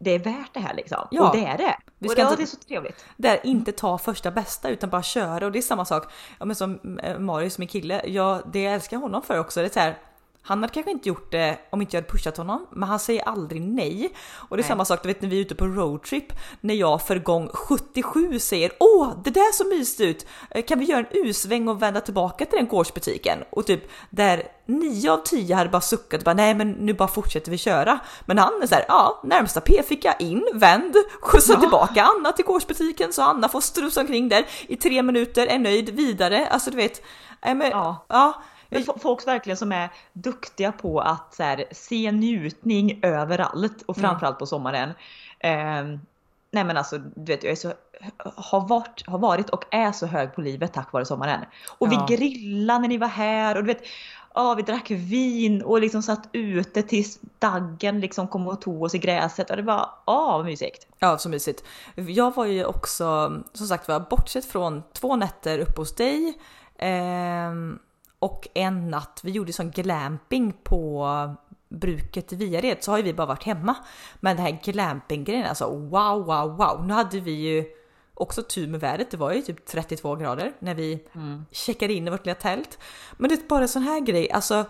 [0.00, 1.08] det är värt det här liksom.
[1.10, 1.28] Ja.
[1.28, 1.76] Och det är det.
[1.98, 3.04] Vi ska och det, inte, det är så trevligt.
[3.16, 6.12] Där inte ta första bästa utan bara köra och det är samma sak.
[6.38, 9.66] Ja, men som eh, Marius, min kille, ja, det jag älskar honom för också, det
[9.66, 9.98] är så här,
[10.42, 13.28] han hade kanske inte gjort det om inte jag hade pushat honom, men han säger
[13.28, 14.14] aldrig nej.
[14.32, 14.68] Och det är nej.
[14.68, 18.38] samma sak, du vet när vi är ute på roadtrip, när jag för gång 77
[18.38, 22.00] säger åh, det där så mysigt ut, eh, kan vi göra en U-sväng och vända
[22.00, 23.38] tillbaka till den gårdsbutiken?
[23.50, 27.08] Och typ där 9 av 10 hade bara suckat och bara nej men nu bara
[27.08, 27.98] fortsätter vi köra.
[28.24, 31.60] Men han är såhär, ja närmsta P fick jag in, vänd, skjutsa ja.
[31.60, 35.90] tillbaka Anna till gårdsbutiken så Anna får strusa omkring där i tre minuter, är nöjd,
[35.90, 36.46] vidare.
[36.46, 37.02] Alltså du vet,
[37.42, 38.06] äh, men, ja.
[38.08, 43.98] ja men folk verkligen som är duktiga på att så här, se njutning överallt och
[43.98, 44.10] mm.
[44.10, 44.90] framförallt på sommaren.
[45.38, 45.84] Eh,
[46.50, 47.72] nej men alltså du vet jag är så,
[48.36, 51.44] har, varit, har varit och är så hög på livet tack vare sommaren.
[51.78, 52.06] Och ja.
[52.08, 53.82] vi grillade när ni var här och du vet
[54.34, 58.94] Ja, vi drack vin och liksom satt ute tills daggen liksom kom och tog oss
[58.94, 60.86] i gräset och det var ja, vad mysigt.
[60.98, 61.64] Ja, så mysigt.
[61.94, 66.38] Jag var ju också som sagt var bortsett från två nätter uppe hos dig
[66.78, 67.52] eh,
[68.20, 71.06] och en natt, vi gjorde sån glamping på
[71.68, 73.74] bruket i Viared så har ju vi bara varit hemma.
[74.20, 76.86] Men den här glampinggrejen alltså wow, wow, wow.
[76.86, 77.64] Nu hade vi ju
[78.14, 79.10] också tur med vädret.
[79.10, 81.44] Det var ju typ 32 grader när vi mm.
[81.50, 82.78] checkade in i vårt lilla tält.
[83.16, 84.64] Men det är bara en sån här grej, alltså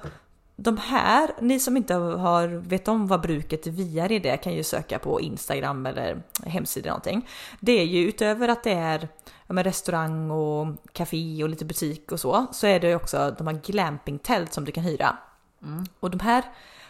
[0.63, 4.63] de här, ni som inte har vet om vad bruket i Viared är kan ju
[4.63, 7.29] söka på Instagram eller hemsida eller någonting.
[7.61, 9.09] Det är ju utöver att det är
[9.47, 13.61] ja, restaurang och café och lite butik och så, så är det också de här
[13.65, 15.17] glampingtält som du kan hyra.
[15.63, 15.85] Mm.
[16.01, 16.45] Och de här,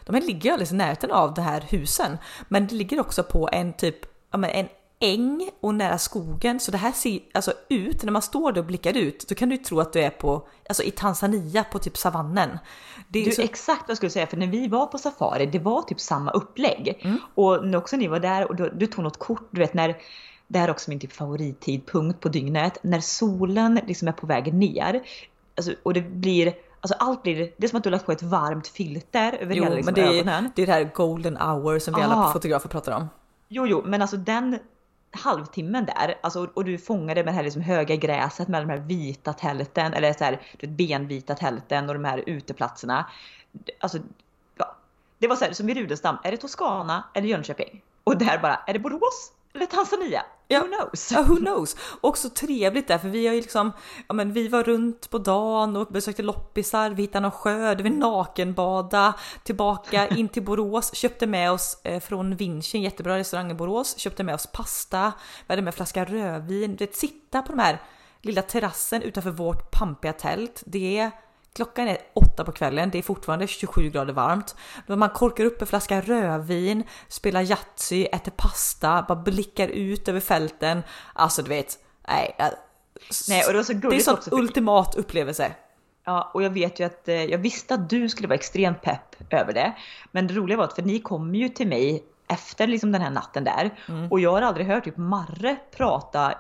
[0.05, 3.49] de här ligger alldeles i närheten av de här husen, men det ligger också på
[3.53, 3.97] en typ,
[4.31, 4.69] ja, en
[5.01, 6.61] äng och nära skogen.
[6.61, 9.49] Så det här ser alltså ut, när man står där och blickar ut, då kan
[9.49, 12.59] du tro att du är på, alltså i Tanzania på typ savannen.
[13.09, 13.43] Det är du, så...
[13.43, 16.31] exakt vad jag skulle säga, för när vi var på safari, det var typ samma
[16.31, 17.01] upplägg.
[17.01, 17.19] Mm.
[17.35, 19.97] Och när också ni var där och du, du tog något kort, du vet när
[20.49, 22.79] det här är också min typ favorittidpunkt på dygnet.
[22.83, 25.03] När solen liksom är på väg ner.
[25.57, 28.13] Alltså, och det blir Alltså allt blir, det är som att du har lagt på
[28.13, 30.45] ett varmt filter över jo, hela liksom men det ögonen.
[30.45, 33.09] Är, det är det här golden hour som vi alla fotografer pratar om.
[33.49, 34.59] Jo, jo, men alltså den
[35.11, 38.79] halvtimmen där, alltså, och du fångade med det här liksom höga gräset med de här
[38.79, 43.11] vita tälten, eller så här, du vet, benvita tälten och de här uteplatserna.
[43.79, 43.99] Alltså,
[44.57, 44.77] ja.
[45.19, 47.83] Det var så här, som i Rudenstam, är det Toscana eller Jönköping?
[48.05, 50.23] Och där bara, är det Borås eller Tanzania?
[50.49, 51.13] Ja, who knows?
[51.13, 51.77] Ja, who knows?
[52.01, 53.73] Och så trevligt där, för vi har ju liksom,
[54.09, 57.91] ja men vi var runt på dagen och besökte loppisar, vi hittade någon sjö, vi
[57.91, 63.55] nakenbada, tillbaka in till Borås, köpte med oss eh, från Vinci, en jättebra restaurang i
[63.55, 65.13] Borås, köpte med oss pasta,
[65.47, 67.83] vi hade med flaska rödvin, du vet sitta på de här
[68.23, 71.11] lilla terrassen utanför vårt pampiga tält, det
[71.53, 74.57] Klockan är åtta på kvällen, det är fortfarande 27 grader varmt.
[74.87, 80.83] Man korkar upp en flaska rödvin, spelar Yatzy, äter pasta, bara blickar ut över fälten.
[81.13, 82.37] Alltså du vet, nej.
[83.29, 85.53] nej och det, var så det är en sån ultimat upplevelse.
[86.05, 89.33] Ja, och jag vet ju att eh, jag visste att du skulle vara extremt pepp
[89.33, 89.73] över det.
[90.13, 93.11] Men det roliga var att för ni kom ju till mig efter liksom den här
[93.11, 94.13] natten där mm.
[94.13, 96.35] och jag har aldrig hört typ Marre prata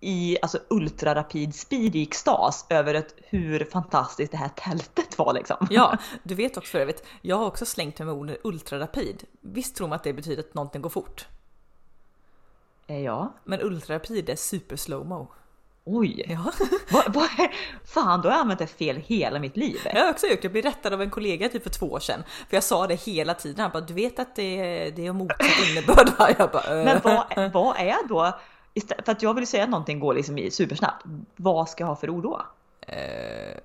[0.00, 5.66] i alltså ultrarapid speed i extas över ett, hur fantastiskt det här tältet var liksom.
[5.70, 9.24] Ja, du vet också för övrigt, jag har också slängt mig med ordet ultrarapid.
[9.40, 11.26] Visst tror man att det betyder att någonting går fort?
[12.86, 13.34] Eh, ja.
[13.44, 15.28] Men ultrarapid är super slowmo.
[15.84, 16.24] Oj!
[16.28, 16.52] Ja.
[16.90, 17.28] vad, vad,
[17.84, 19.78] fan, då har jag använt det fel hela mitt liv.
[19.84, 22.22] Jag har också gjort Jag blev rättad av en kollega typ för två år sedan.
[22.48, 23.60] För jag sa det hela tiden.
[23.60, 26.34] Han bara, du vet att det är, det är motsatt innebörd.
[26.38, 26.84] Jag bara, äh.
[26.84, 28.38] Men vad, vad är då
[29.04, 31.04] för att jag vill säga att någonting går liksom i supersnabbt.
[31.36, 32.42] Vad ska jag ha för ord då?
[32.80, 33.56] Eh,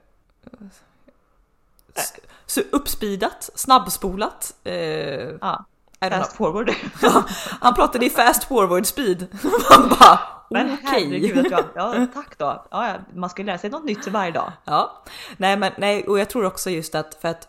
[2.46, 4.56] så uppspeedat, snabbspolat.
[4.64, 4.74] Eh,
[5.42, 5.66] ja,
[6.00, 6.72] fast forward.
[7.62, 9.28] han pratade i fast forward speed.
[9.44, 10.80] Man bara men okay.
[10.84, 12.66] herregud, jag, ja tack då.
[12.72, 14.52] Ja, man ska lära sig något nytt varje dag.
[14.66, 15.04] Ja,
[15.38, 17.48] nej men nej och jag tror också just att för att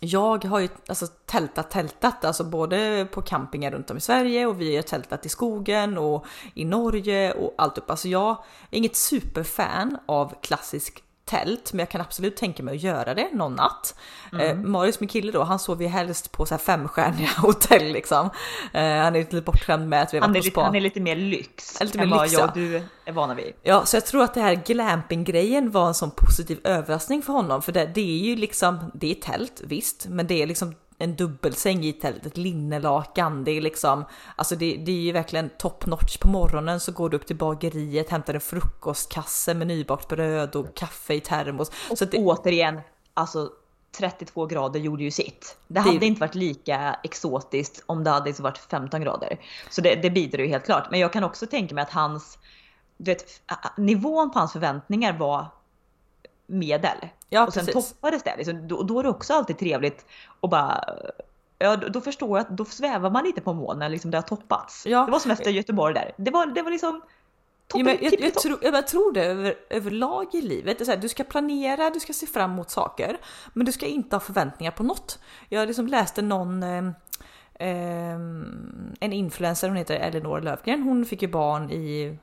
[0.00, 4.60] jag har ju alltså tältat, tältat, alltså både på campingar runt om i Sverige och
[4.60, 7.90] vi har tältat i skogen och i Norge och allt upp.
[7.90, 8.30] Alltså jag
[8.70, 13.28] är inget superfan av klassisk tält, men jag kan absolut tänka mig att göra det
[13.32, 13.94] någon natt.
[14.32, 14.46] Mm.
[14.46, 18.30] Eh, Marius, min kille då, han sover ju helst på så här femstjärniga hotell liksom.
[18.72, 20.62] Eh, han är lite bortskämd med att vi har varit på spa.
[20.62, 23.52] Han är lite mer lyx lite mer än vad jag och du är vana vid.
[23.62, 27.62] Ja, så jag tror att det här glamping-grejen var en sån positiv överraskning för honom,
[27.62, 31.16] för det, det är ju liksom, det är tält, visst, men det är liksom en
[31.16, 33.44] dubbelsäng i tältet, ett linnelakan.
[33.44, 34.04] Det är liksom,
[34.36, 36.18] alltså det, det är ju verkligen top notch.
[36.18, 40.76] På morgonen så går du upp till bageriet, hämtar en frukostkasse med nybakt bröd och
[40.76, 41.70] kaffe i termos.
[41.90, 42.80] Och så det, återigen,
[43.14, 43.50] alltså
[43.98, 45.56] 32 grader gjorde ju sitt.
[45.68, 46.06] Det hade det...
[46.06, 49.40] inte varit lika exotiskt om det hade varit 15 grader.
[49.70, 50.90] Så det, det bidrar ju helt klart.
[50.90, 52.38] Men jag kan också tänka mig att hans,
[52.96, 53.24] du vet,
[53.76, 55.46] nivån på hans förväntningar var
[56.50, 57.08] medel.
[57.28, 57.90] Ja, och sen precis.
[57.90, 58.36] toppades det.
[58.36, 60.06] Liksom, då, då är det också alltid trevligt
[60.40, 60.84] att bara
[61.62, 64.86] Ja, då förstår jag att då svävar man lite på molnen liksom det har toppats.
[64.86, 65.04] Ja.
[65.04, 66.12] Det var som efter Göteborg där.
[66.16, 67.02] Det var, det var liksom
[67.66, 70.78] toppen, ja, jag, jag, jag, tror, jag tror det över, överlag i livet.
[70.78, 73.16] Det är så här, du ska planera, du ska se fram emot saker,
[73.52, 75.18] men du ska inte ha förväntningar på något.
[75.48, 76.92] Jag liksom läste någon eh,
[79.00, 82.18] en influencer, hon heter Elinor Lövgren, hon fick ju barn i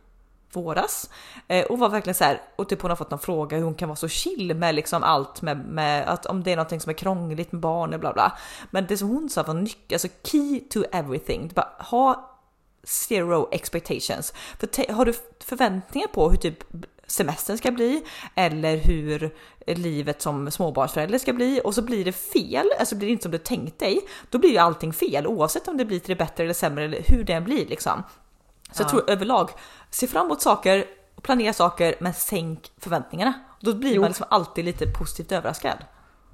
[0.51, 1.10] våras
[1.47, 3.75] eh, och var verkligen så här och typ hon har fått någon fråga hur hon
[3.75, 6.89] kan vara så chill med liksom allt med, med att om det är någonting som
[6.89, 8.38] är krångligt med barn och bla bla.
[8.71, 11.51] Men det som hon sa var nyckeln, alltså key to everything.
[11.55, 12.33] Bara ha
[12.83, 14.33] zero expectations.
[14.60, 16.63] För har du förväntningar på hur typ
[17.07, 18.03] semestern ska bli
[18.36, 19.36] eller hur
[19.67, 23.31] livet som småbarnsförälder ska bli och så blir det fel, alltså blir det inte som
[23.31, 26.43] du tänkt dig, då blir ju allting fel oavsett om det blir till det bättre
[26.43, 28.03] eller sämre eller hur det än blir liksom.
[28.71, 28.84] Så ja.
[28.84, 29.49] jag tror överlag,
[29.89, 30.86] se fram emot saker,
[31.21, 33.34] planera saker men sänk förväntningarna.
[33.60, 34.01] Då blir jo.
[34.01, 35.77] man liksom alltid lite positivt överraskad.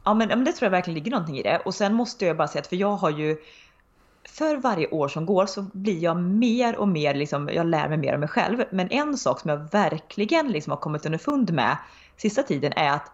[0.03, 1.61] Ja men, men det tror jag verkligen ligger någonting i det.
[1.65, 3.37] Och sen måste jag bara säga att för jag har ju
[4.29, 7.97] för varje år som går så blir jag mer och mer, liksom, jag lär mig
[7.97, 8.63] mer om mig själv.
[8.71, 11.77] Men en sak som jag verkligen liksom har kommit underfund med
[12.17, 13.11] sista tiden är att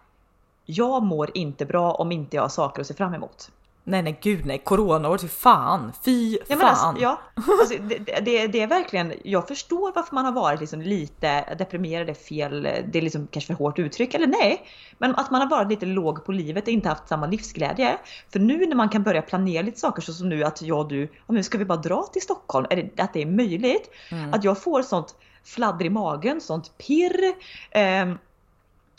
[0.65, 3.51] jag mår inte bra om inte jag har saker att se fram emot.
[3.89, 6.67] Nej nej gud nej, coronaår, fy fan, fy ja, fan.
[6.69, 10.81] Alltså, ja, alltså, det, det, det, är verkligen, jag förstår varför man har varit liksom
[10.81, 14.65] lite deprimerad, är fel, det är liksom kanske för hårt uttryck, eller nej.
[14.97, 17.97] Men att man har varit lite låg på livet och inte haft samma livsglädje.
[18.31, 20.87] För nu när man kan börja planera lite saker så som nu att jag och
[20.87, 23.89] du, om nu ska vi bara dra till Stockholm, är det, att det är möjligt.
[24.11, 24.33] Mm.
[24.33, 27.33] Att jag får sånt fladder i magen, sånt pirr.
[27.71, 28.13] Eh,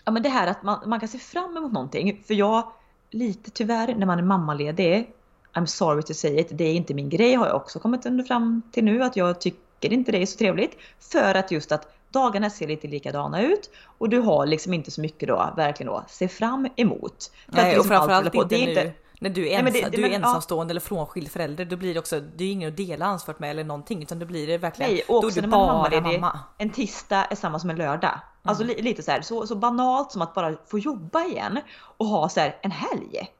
[0.04, 2.22] ja men det här att man, man kan se fram emot någonting.
[2.26, 2.72] För jag
[3.10, 5.10] lite tyvärr när man är mammaledig.
[5.54, 8.24] I'm sorry to say it, det är inte min grej har jag också kommit under
[8.24, 10.76] fram till nu att jag tycker inte det är så trevligt.
[10.98, 15.00] För att just att dagarna ser lite likadana ut och du har liksom inte så
[15.00, 17.32] mycket då verkligen då se fram emot.
[17.46, 18.68] Nej, liksom och framförallt inte nu.
[18.68, 20.72] Inte, när du är, ensa, Nej, det, du är men, ensamstående ja.
[20.72, 23.64] eller frånskild förälder, då blir det också, det är ingen att dela ansvaret med eller
[23.64, 26.38] någonting utan då blir det verkligen, Nej, och då är du bara mamma.
[26.58, 28.20] En tisdag är samma som en lördag.
[28.42, 28.84] Alltså mm.
[28.84, 31.60] lite så här, så, så banalt som att bara få jobba igen
[31.96, 33.30] och ha så här en helg.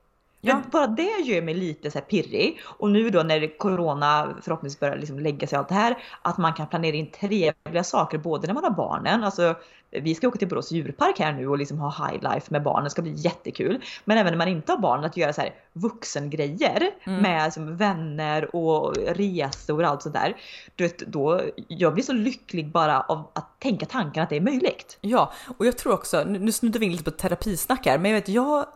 [0.40, 0.62] Ja.
[0.72, 2.60] Bara det gör mig lite så pirrig.
[2.64, 6.52] Och nu då när corona förhoppningsvis börjar liksom lägga sig allt det här, att man
[6.52, 9.54] kan planera in trevliga saker både när man har barnen, alltså
[9.90, 12.84] vi ska åka till Borås djurpark här nu och liksom ha high life med barnen,
[12.84, 13.82] det ska bli jättekul.
[14.04, 17.22] Men även när man inte har barn, att göra så här vuxengrejer mm.
[17.22, 20.36] med liksom vänner och resor och allt sådär.
[20.76, 24.40] Du vet, då, jag blir så lycklig bara av att tänka tanken att det är
[24.40, 24.98] möjligt.
[25.00, 28.10] Ja, och jag tror också, nu, nu snuddar vi in lite på terapisnack här, men
[28.10, 28.66] jag vet jag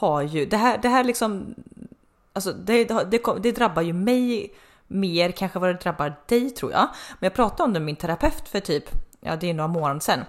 [0.00, 1.54] har ju, det här, det här liksom,
[2.32, 4.54] alltså det, det, det drabbar ju mig
[4.86, 6.88] mer kanske vad det drabbar dig tror jag.
[7.18, 8.84] Men jag pratade om det med min terapeut för typ,
[9.20, 10.24] ja det är några månader sedan.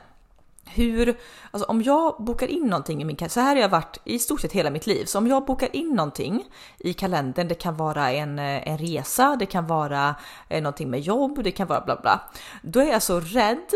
[0.65, 1.17] Hur,
[1.51, 4.19] alltså om jag bokar in någonting i min kalender, så här har jag varit i
[4.19, 5.05] stort sett hela mitt liv.
[5.05, 6.43] Så om jag bokar in någonting
[6.77, 10.15] i kalendern, det kan vara en, en resa, det kan vara
[10.49, 12.21] eh, någonting med jobb, det kan vara bla bla.
[12.61, 13.69] Då är jag så rädd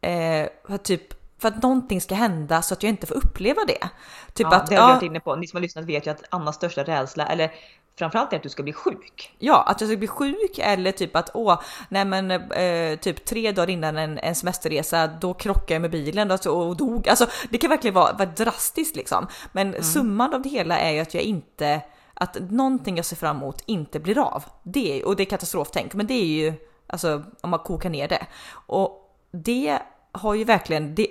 [0.00, 3.88] eh, för typ för att någonting ska hända så att jag inte får uppleva det.
[4.32, 5.36] Typ ja, att, det har vi varit inne på.
[5.36, 7.52] Ni som har lyssnat vet ju att Annas största rädsla, eller
[7.98, 9.34] framförallt är att du ska bli sjuk.
[9.38, 13.52] Ja, att jag ska bli sjuk eller typ att åh, nej men eh, typ tre
[13.52, 17.08] dagar innan en, en semesterresa, då krockade jag med bilen och, och dog.
[17.08, 19.26] Alltså det kan verkligen vara, vara drastiskt liksom.
[19.52, 19.82] Men mm.
[19.82, 21.80] summan av det hela är ju att jag inte,
[22.14, 24.44] att någonting jag ser fram emot inte blir av.
[24.62, 26.52] Det, och det är katastroftänk, men det är ju
[26.86, 28.26] alltså om man kokar ner det.
[28.50, 29.78] Och det
[30.12, 31.08] har ju verkligen, det,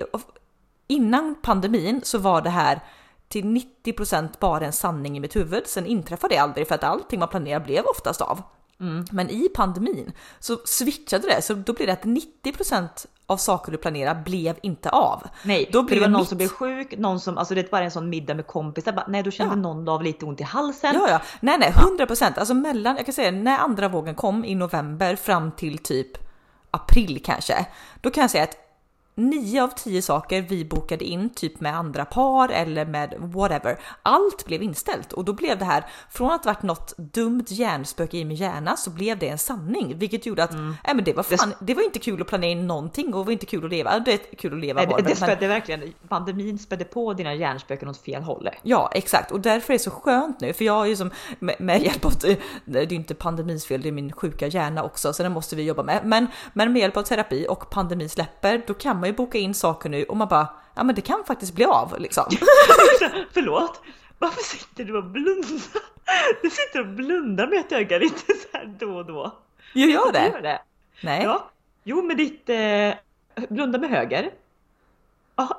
[0.87, 2.79] innan pandemin så var det här
[3.27, 3.45] till
[3.85, 5.67] 90% bara en sanning i mitt huvud.
[5.67, 8.41] Sen inträffade det aldrig för att allting man planerar blev oftast av.
[8.79, 9.05] Mm.
[9.11, 12.87] Men i pandemin så switchade det, så då blir det att 90%
[13.25, 15.27] av saker du planerar blev inte av.
[15.43, 16.29] Nej, då blev det var någon mitt...
[16.29, 19.23] som blev sjuk, någon som, alltså det var en sån middag med kompisar, bara, nej
[19.23, 19.61] då kände ja.
[19.61, 20.95] någon av lite ont i halsen.
[20.95, 22.39] Ja, ja, nej, nej, 100%.
[22.39, 26.17] Alltså mellan, jag kan säga när andra vågen kom i november fram till typ
[26.71, 27.65] april kanske,
[28.01, 28.66] då kan jag säga att
[29.17, 34.45] nio av tio saker vi bokade in, typ med andra par eller med whatever, allt
[34.45, 38.37] blev inställt och då blev det här från att varit något dumt hjärnspöke i min
[38.37, 40.75] hjärna så blev det en sanning, vilket gjorde att mm.
[40.83, 43.31] äh, men det var fan, det var inte kul att planera in någonting och var
[43.31, 43.99] inte kul att leva.
[43.99, 44.81] Det är kul att leva.
[44.81, 45.49] Nej, det, det spädde men...
[45.49, 45.93] verkligen.
[46.07, 48.49] Pandemin spädde på dina hjärnspöken åt fel håll.
[48.63, 51.55] Ja, exakt och därför är det så skönt nu, för jag har ju som med,
[51.59, 52.13] med hjälp av
[52.65, 55.63] det är inte pandemins fel, det är min sjuka hjärna också, så den måste vi
[55.63, 56.01] jobba med.
[56.05, 59.37] Men, men med hjälp av terapi och pandemi släpper, då kan man man ju boka
[59.37, 62.23] in saker nu och man bara, ja men det kan faktiskt bli av liksom.
[63.33, 63.81] Förlåt,
[64.19, 65.97] varför sitter du och blundar?
[66.41, 69.35] Du sitter och blundar med ett öga lite så här då och då.
[69.73, 70.31] Jag gör det?
[70.33, 70.61] Gör det.
[71.01, 71.23] Nej.
[71.23, 71.49] Ja.
[71.83, 72.93] Jo, med ditt eh,
[73.49, 74.31] blunda med höger.
[75.37, 75.57] Ja,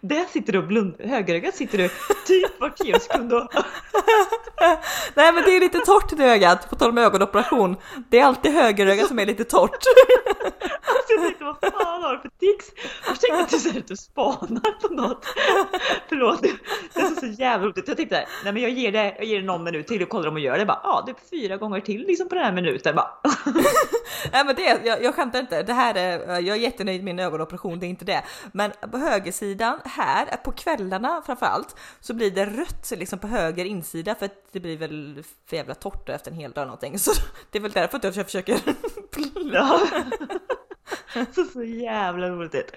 [0.00, 1.04] där sitter du och blundar.
[1.04, 1.88] Högerögat sitter du
[2.26, 3.48] typ var tionde sekund och...
[5.14, 7.76] Nej men det är lite torrt i ögat, på tal om ögonoperation.
[8.08, 9.70] Det är alltid högerögat som är lite torrt.
[11.08, 12.72] Alltså jag tänkte vad fan har du för tics?
[13.06, 15.26] Jag tänkte att du säger att du spanar på något.
[16.08, 17.88] Förlåt, det är så jävla roligt.
[17.88, 20.28] Jag tänkte nej men jag ger det, jag ger det någon minut till och kollar
[20.28, 20.66] om hon gör det.
[20.66, 22.96] Bara, ja, det är fyra gånger till liksom på den här minuten.
[22.96, 23.10] Bara.
[24.32, 25.62] Nej men det, jag, jag skämtar inte.
[25.62, 28.22] Det här är, jag är jättenöjd med min ögonoperation, det är inte det.
[28.52, 34.14] Men på högersidan här, på kvällarna framförallt, så blir det rött liksom på höger insida
[34.14, 36.98] för att det blir väl för jävla torrt efter en hel dag någonting.
[36.98, 37.12] Så
[37.50, 38.60] det är väl därför att jag försöker
[39.52, 39.80] ja.
[41.34, 42.72] så, så jävla roligt.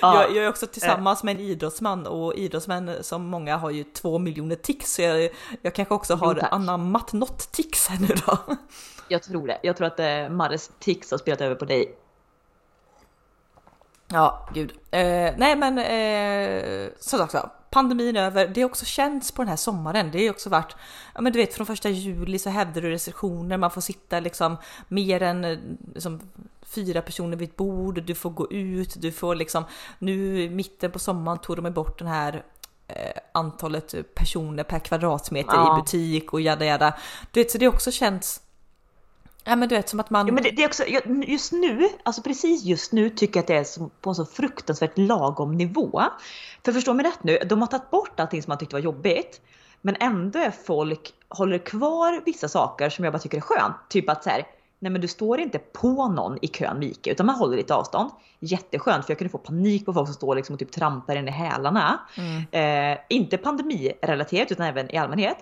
[0.00, 0.22] Ja.
[0.22, 4.18] Jag, jag, är också tillsammans med en idrottsman och idrottsmän som många har ju två
[4.18, 5.30] miljoner tics så jag,
[5.62, 8.56] jag kanske också har jo, anammat något tics här nu då.
[9.08, 9.58] Jag tror det.
[9.62, 11.98] Jag tror att eh, Marres tics har spelat över på dig
[14.08, 14.72] Ja, gud.
[14.90, 18.48] Eh, nej men eh, som sagt så, pandemin över.
[18.48, 20.10] Det har också känts på den här sommaren.
[20.10, 20.76] Det har också varit,
[21.14, 24.56] ja men du vet från första juli så hävdar du restriktioner, man får sitta liksom
[24.88, 25.58] mer än eh,
[25.94, 26.20] liksom,
[26.62, 29.64] fyra personer vid ett bord, du får gå ut, du får liksom,
[29.98, 32.42] nu i mitten på sommaren tog de bort den här
[32.88, 35.78] eh, antalet personer per kvadratmeter ja.
[35.78, 36.94] i butik och jada jada.
[37.30, 38.40] Du vet så det har också känts
[39.48, 40.26] Ja men du vet som att man...
[40.26, 40.84] Ja, men det, det, är också,
[41.26, 44.98] just nu, alltså precis just nu tycker jag att det är på en så fruktansvärt
[44.98, 46.02] lagom nivå.
[46.64, 49.40] För förstå mig rätt nu, de har tagit bort allting som man tyckte var jobbigt.
[49.80, 53.76] Men ändå är folk, håller kvar vissa saker som jag bara tycker är skönt.
[53.88, 54.46] Typ att så här,
[54.78, 57.74] nej men du står inte på någon i kön med Ica utan man håller lite
[57.74, 58.10] avstånd.
[58.40, 61.28] Jätteskönt för jag kunde få panik på folk som står liksom och typ trampar in
[61.28, 62.00] i hälarna.
[62.16, 62.92] Mm.
[62.92, 65.36] Eh, inte pandemirelaterat utan även i allmänhet.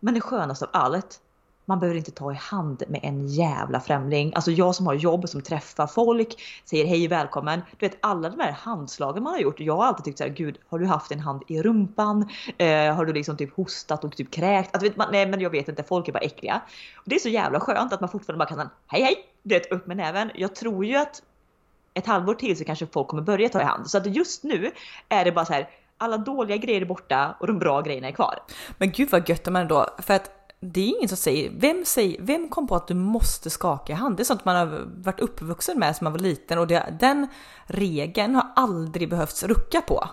[0.00, 1.20] Men det skönaste av allt,
[1.68, 4.32] man behöver inte ta i hand med en jävla främling.
[4.34, 7.62] Alltså jag som har jobb, som träffar folk, säger hej och välkommen.
[7.78, 9.60] Du vet alla de här handslagen man har gjort.
[9.60, 12.28] Jag har alltid tyckt såhär, gud har du haft en hand i rumpan?
[12.58, 14.74] Eh, har du liksom typ hostat och typ kräkt?
[14.74, 16.60] Alltså, vet man, nej men jag vet inte, folk är bara äckliga.
[16.96, 19.72] Och det är så jävla skönt att man fortfarande bara kan hej hej hej, vet
[19.72, 20.30] upp med näven.
[20.34, 21.22] Jag tror ju att
[21.94, 23.90] ett halvår till så kanske folk kommer börja ta i hand.
[23.90, 24.70] Så att just nu
[25.08, 28.12] är det bara så här, alla dåliga grejer är borta och de bra grejerna är
[28.12, 28.38] kvar.
[28.78, 30.30] Men gud vad gött man ändå, för att
[30.60, 34.16] det är ingen som säger, vem, säger, vem kom på att du måste skaka hand?
[34.16, 37.26] Det är sånt man har varit uppvuxen med som man var liten och det, den
[37.66, 40.08] regeln har aldrig behövts rucka på.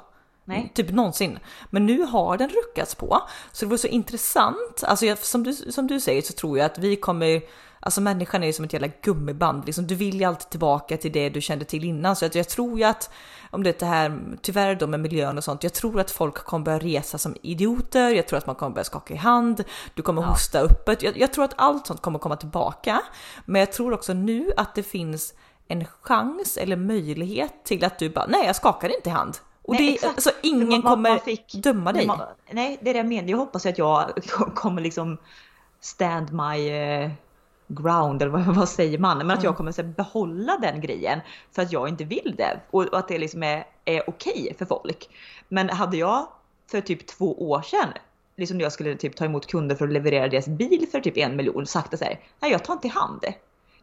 [0.45, 0.71] Nej.
[0.75, 1.39] Typ någonsin.
[1.69, 3.21] Men nu har den ruckats på.
[3.51, 4.83] Så det var så intressant.
[4.83, 7.41] Alltså jag, som, du, som du säger så tror jag att vi kommer
[7.85, 11.11] Alltså människan är ju som ett jävla gummiband, liksom, du vill ju alltid tillbaka till
[11.11, 12.15] det du kände till innan.
[12.15, 13.09] Så att jag tror ju att,
[13.51, 16.35] om det är det här, tyvärr då med miljön och sånt, jag tror att folk
[16.35, 19.63] kommer börja resa som idioter, jag tror att man kommer börja skaka i hand,
[19.93, 20.27] du kommer ja.
[20.27, 21.03] hosta öppet.
[21.03, 23.01] Jag, jag tror att allt sånt kommer komma tillbaka.
[23.45, 25.33] Men jag tror också nu att det finns
[25.67, 29.37] en chans eller möjlighet till att du bara, nej jag skakar inte i hand.
[29.63, 32.07] Och nej, det, alltså, ingen man, kommer man fick, döma dig.
[32.07, 32.19] Man,
[32.51, 33.29] nej, det är det jag menar.
[33.29, 34.09] Jag hoppas att jag
[34.55, 35.17] kommer liksom
[35.81, 37.11] stand my uh,
[37.67, 39.17] ground, eller vad, vad, säger man?
[39.17, 41.19] Men att jag kommer att behålla den grejen
[41.51, 42.59] för att jag inte vill det.
[42.71, 45.09] Och, och att det liksom är, är okej okay för folk.
[45.47, 46.27] Men hade jag
[46.71, 47.93] för typ två år sedan
[48.35, 51.17] liksom när jag skulle typ ta emot kunder för att leverera deras bil för typ
[51.17, 53.25] en miljon sagt att säga, nej jag tar inte i hand.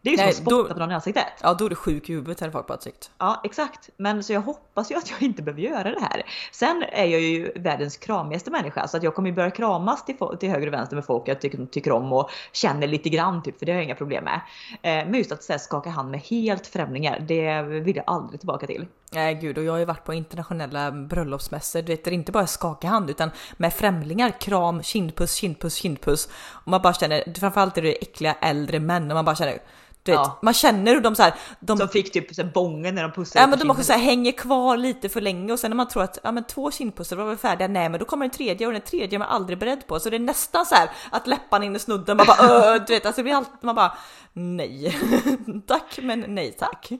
[0.02, 1.24] Det är ju som att spotta på någon i ansiktet.
[1.42, 3.10] Ja, då är du sjuk i huvudet hade folk bara tyckt.
[3.18, 3.90] Ja, exakt.
[3.96, 6.22] Men så jag hoppas ju att jag inte behöver göra det här.
[6.52, 10.16] Sen är jag ju världens kramigaste människa så att jag kommer ju börja kramas till,
[10.40, 13.58] till höger och vänster med folk jag tycker, tycker om och känner lite grann typ,
[13.58, 14.40] för det har jag inga problem med.
[14.82, 18.40] Eh, men just att så här, skaka hand med helt främlingar, det vill jag aldrig
[18.40, 18.86] tillbaka till.
[19.12, 22.32] Nej gud, och jag har ju varit på internationella bröllopsmässor, du vet, det är inte
[22.32, 26.28] bara skaka hand utan med främlingar, kram, kindpuss, kindpuss, kindpuss.
[26.52, 29.58] Och man bara känner, framförallt är det äckliga äldre män och man bara känner
[30.02, 30.38] du vet, ja.
[30.42, 33.40] Man känner hur de så här, de, Som fick typ så bången när de pussade.
[33.40, 35.88] Ja men de också så här, hänger kvar lite för länge och sen när man
[35.88, 38.66] tror att ja, men två kindpussar var väl färdiga, nej men då kommer den tredje
[38.66, 40.00] och den tredje är man aldrig beredd på.
[40.00, 43.06] Så det är nästan så här att läpparna in i snudden, man bara du vet,
[43.06, 43.92] alltså det blir allt, man bara
[44.32, 44.98] nej.
[45.66, 46.90] tack men nej tack.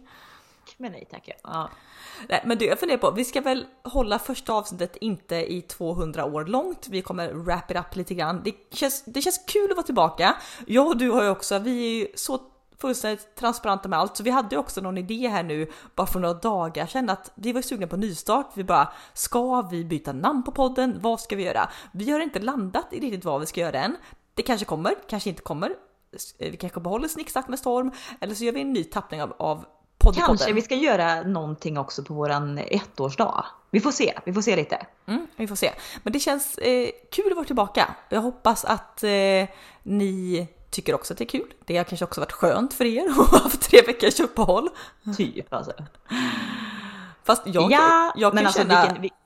[0.76, 1.70] Men nej tack ja.
[2.28, 6.24] Nej, men du, jag funderar på, vi ska väl hålla första avsnittet inte i 200
[6.24, 6.88] år långt.
[6.90, 8.42] Vi kommer wrap it up lite grann.
[8.44, 10.36] Det känns, det känns kul att vara tillbaka.
[10.66, 12.38] Jag och du har ju också, vi är ju så
[12.80, 14.16] fullständigt transparenta med allt.
[14.16, 17.52] Så vi hade också någon idé här nu bara för några dagar sedan att vi
[17.52, 18.50] var sugna på nystart.
[18.54, 20.98] Vi bara ska vi byta namn på podden?
[21.00, 21.70] Vad ska vi göra?
[21.92, 23.96] Vi har inte landat i riktigt vad vi ska göra än.
[24.34, 25.70] Det kanske kommer, kanske inte kommer.
[26.38, 27.90] Eh, vi kanske behåller Snicksnack med Storm
[28.20, 29.64] eller så gör vi en ny tappning av, av
[30.00, 30.22] podden.
[30.26, 33.44] Kanske vi ska göra någonting också på våran ettårsdag.
[33.70, 34.86] Vi får se, vi får se lite.
[35.06, 35.72] Mm, vi får se.
[36.02, 37.94] Men det känns eh, kul att vara tillbaka.
[38.08, 39.10] Jag hoppas att eh,
[39.82, 41.52] ni tycker också att det är kul.
[41.64, 44.68] Det har kanske också varit skönt för er att ha haft tre veckors uppehåll.
[45.16, 45.72] Typ alltså.
[47.24, 48.96] Fast jag, ja, jag kan men alltså känna...
[49.00, 49.18] Vilken,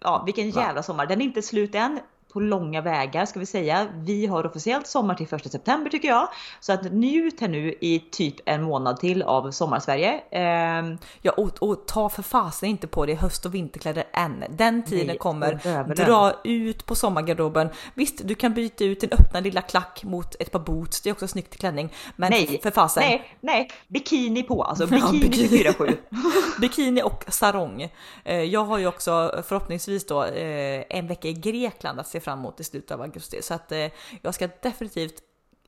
[0.00, 1.06] ja, vilken jävla sommar.
[1.06, 2.00] Den är inte slut än
[2.32, 3.86] på långa vägar ska vi säga.
[3.94, 6.28] Vi har officiellt sommar till 1 september tycker jag.
[6.60, 10.20] Så att njut här nu i typ en månad till av sommarsverige.
[10.30, 14.44] Eh, ja och, och, ta för fasen inte på dig höst och vinterkläder än.
[14.50, 15.94] Den tiden nej, kommer.
[15.94, 17.68] Dra ut på sommargarderoben.
[17.94, 21.00] Visst, du kan byta ut din öppna lilla klack mot ett par boots.
[21.00, 21.92] Det är också snyggt klänning.
[22.16, 23.02] Men nej, för fasen.
[23.02, 24.86] Nej, nej, bikini på alltså.
[24.90, 25.96] Bikini ja, 24
[26.60, 27.88] Bikini och sarong.
[28.24, 32.38] Eh, jag har ju också förhoppningsvis då eh, en vecka i Grekland att se fram
[32.38, 33.42] emot i slutet av augusti.
[33.42, 33.90] Så att eh,
[34.22, 35.22] jag ska definitivt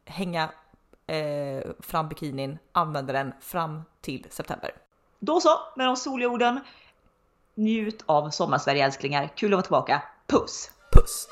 [0.05, 0.51] hänga
[1.07, 4.71] eh, fram bikinin, använda den fram till september.
[5.19, 6.61] Då så, med de soliga orden.
[7.55, 9.33] Njut av sommarsverige älsklingar.
[9.37, 10.03] Kul att vara tillbaka.
[10.27, 10.71] Puss!
[10.93, 11.29] Puss!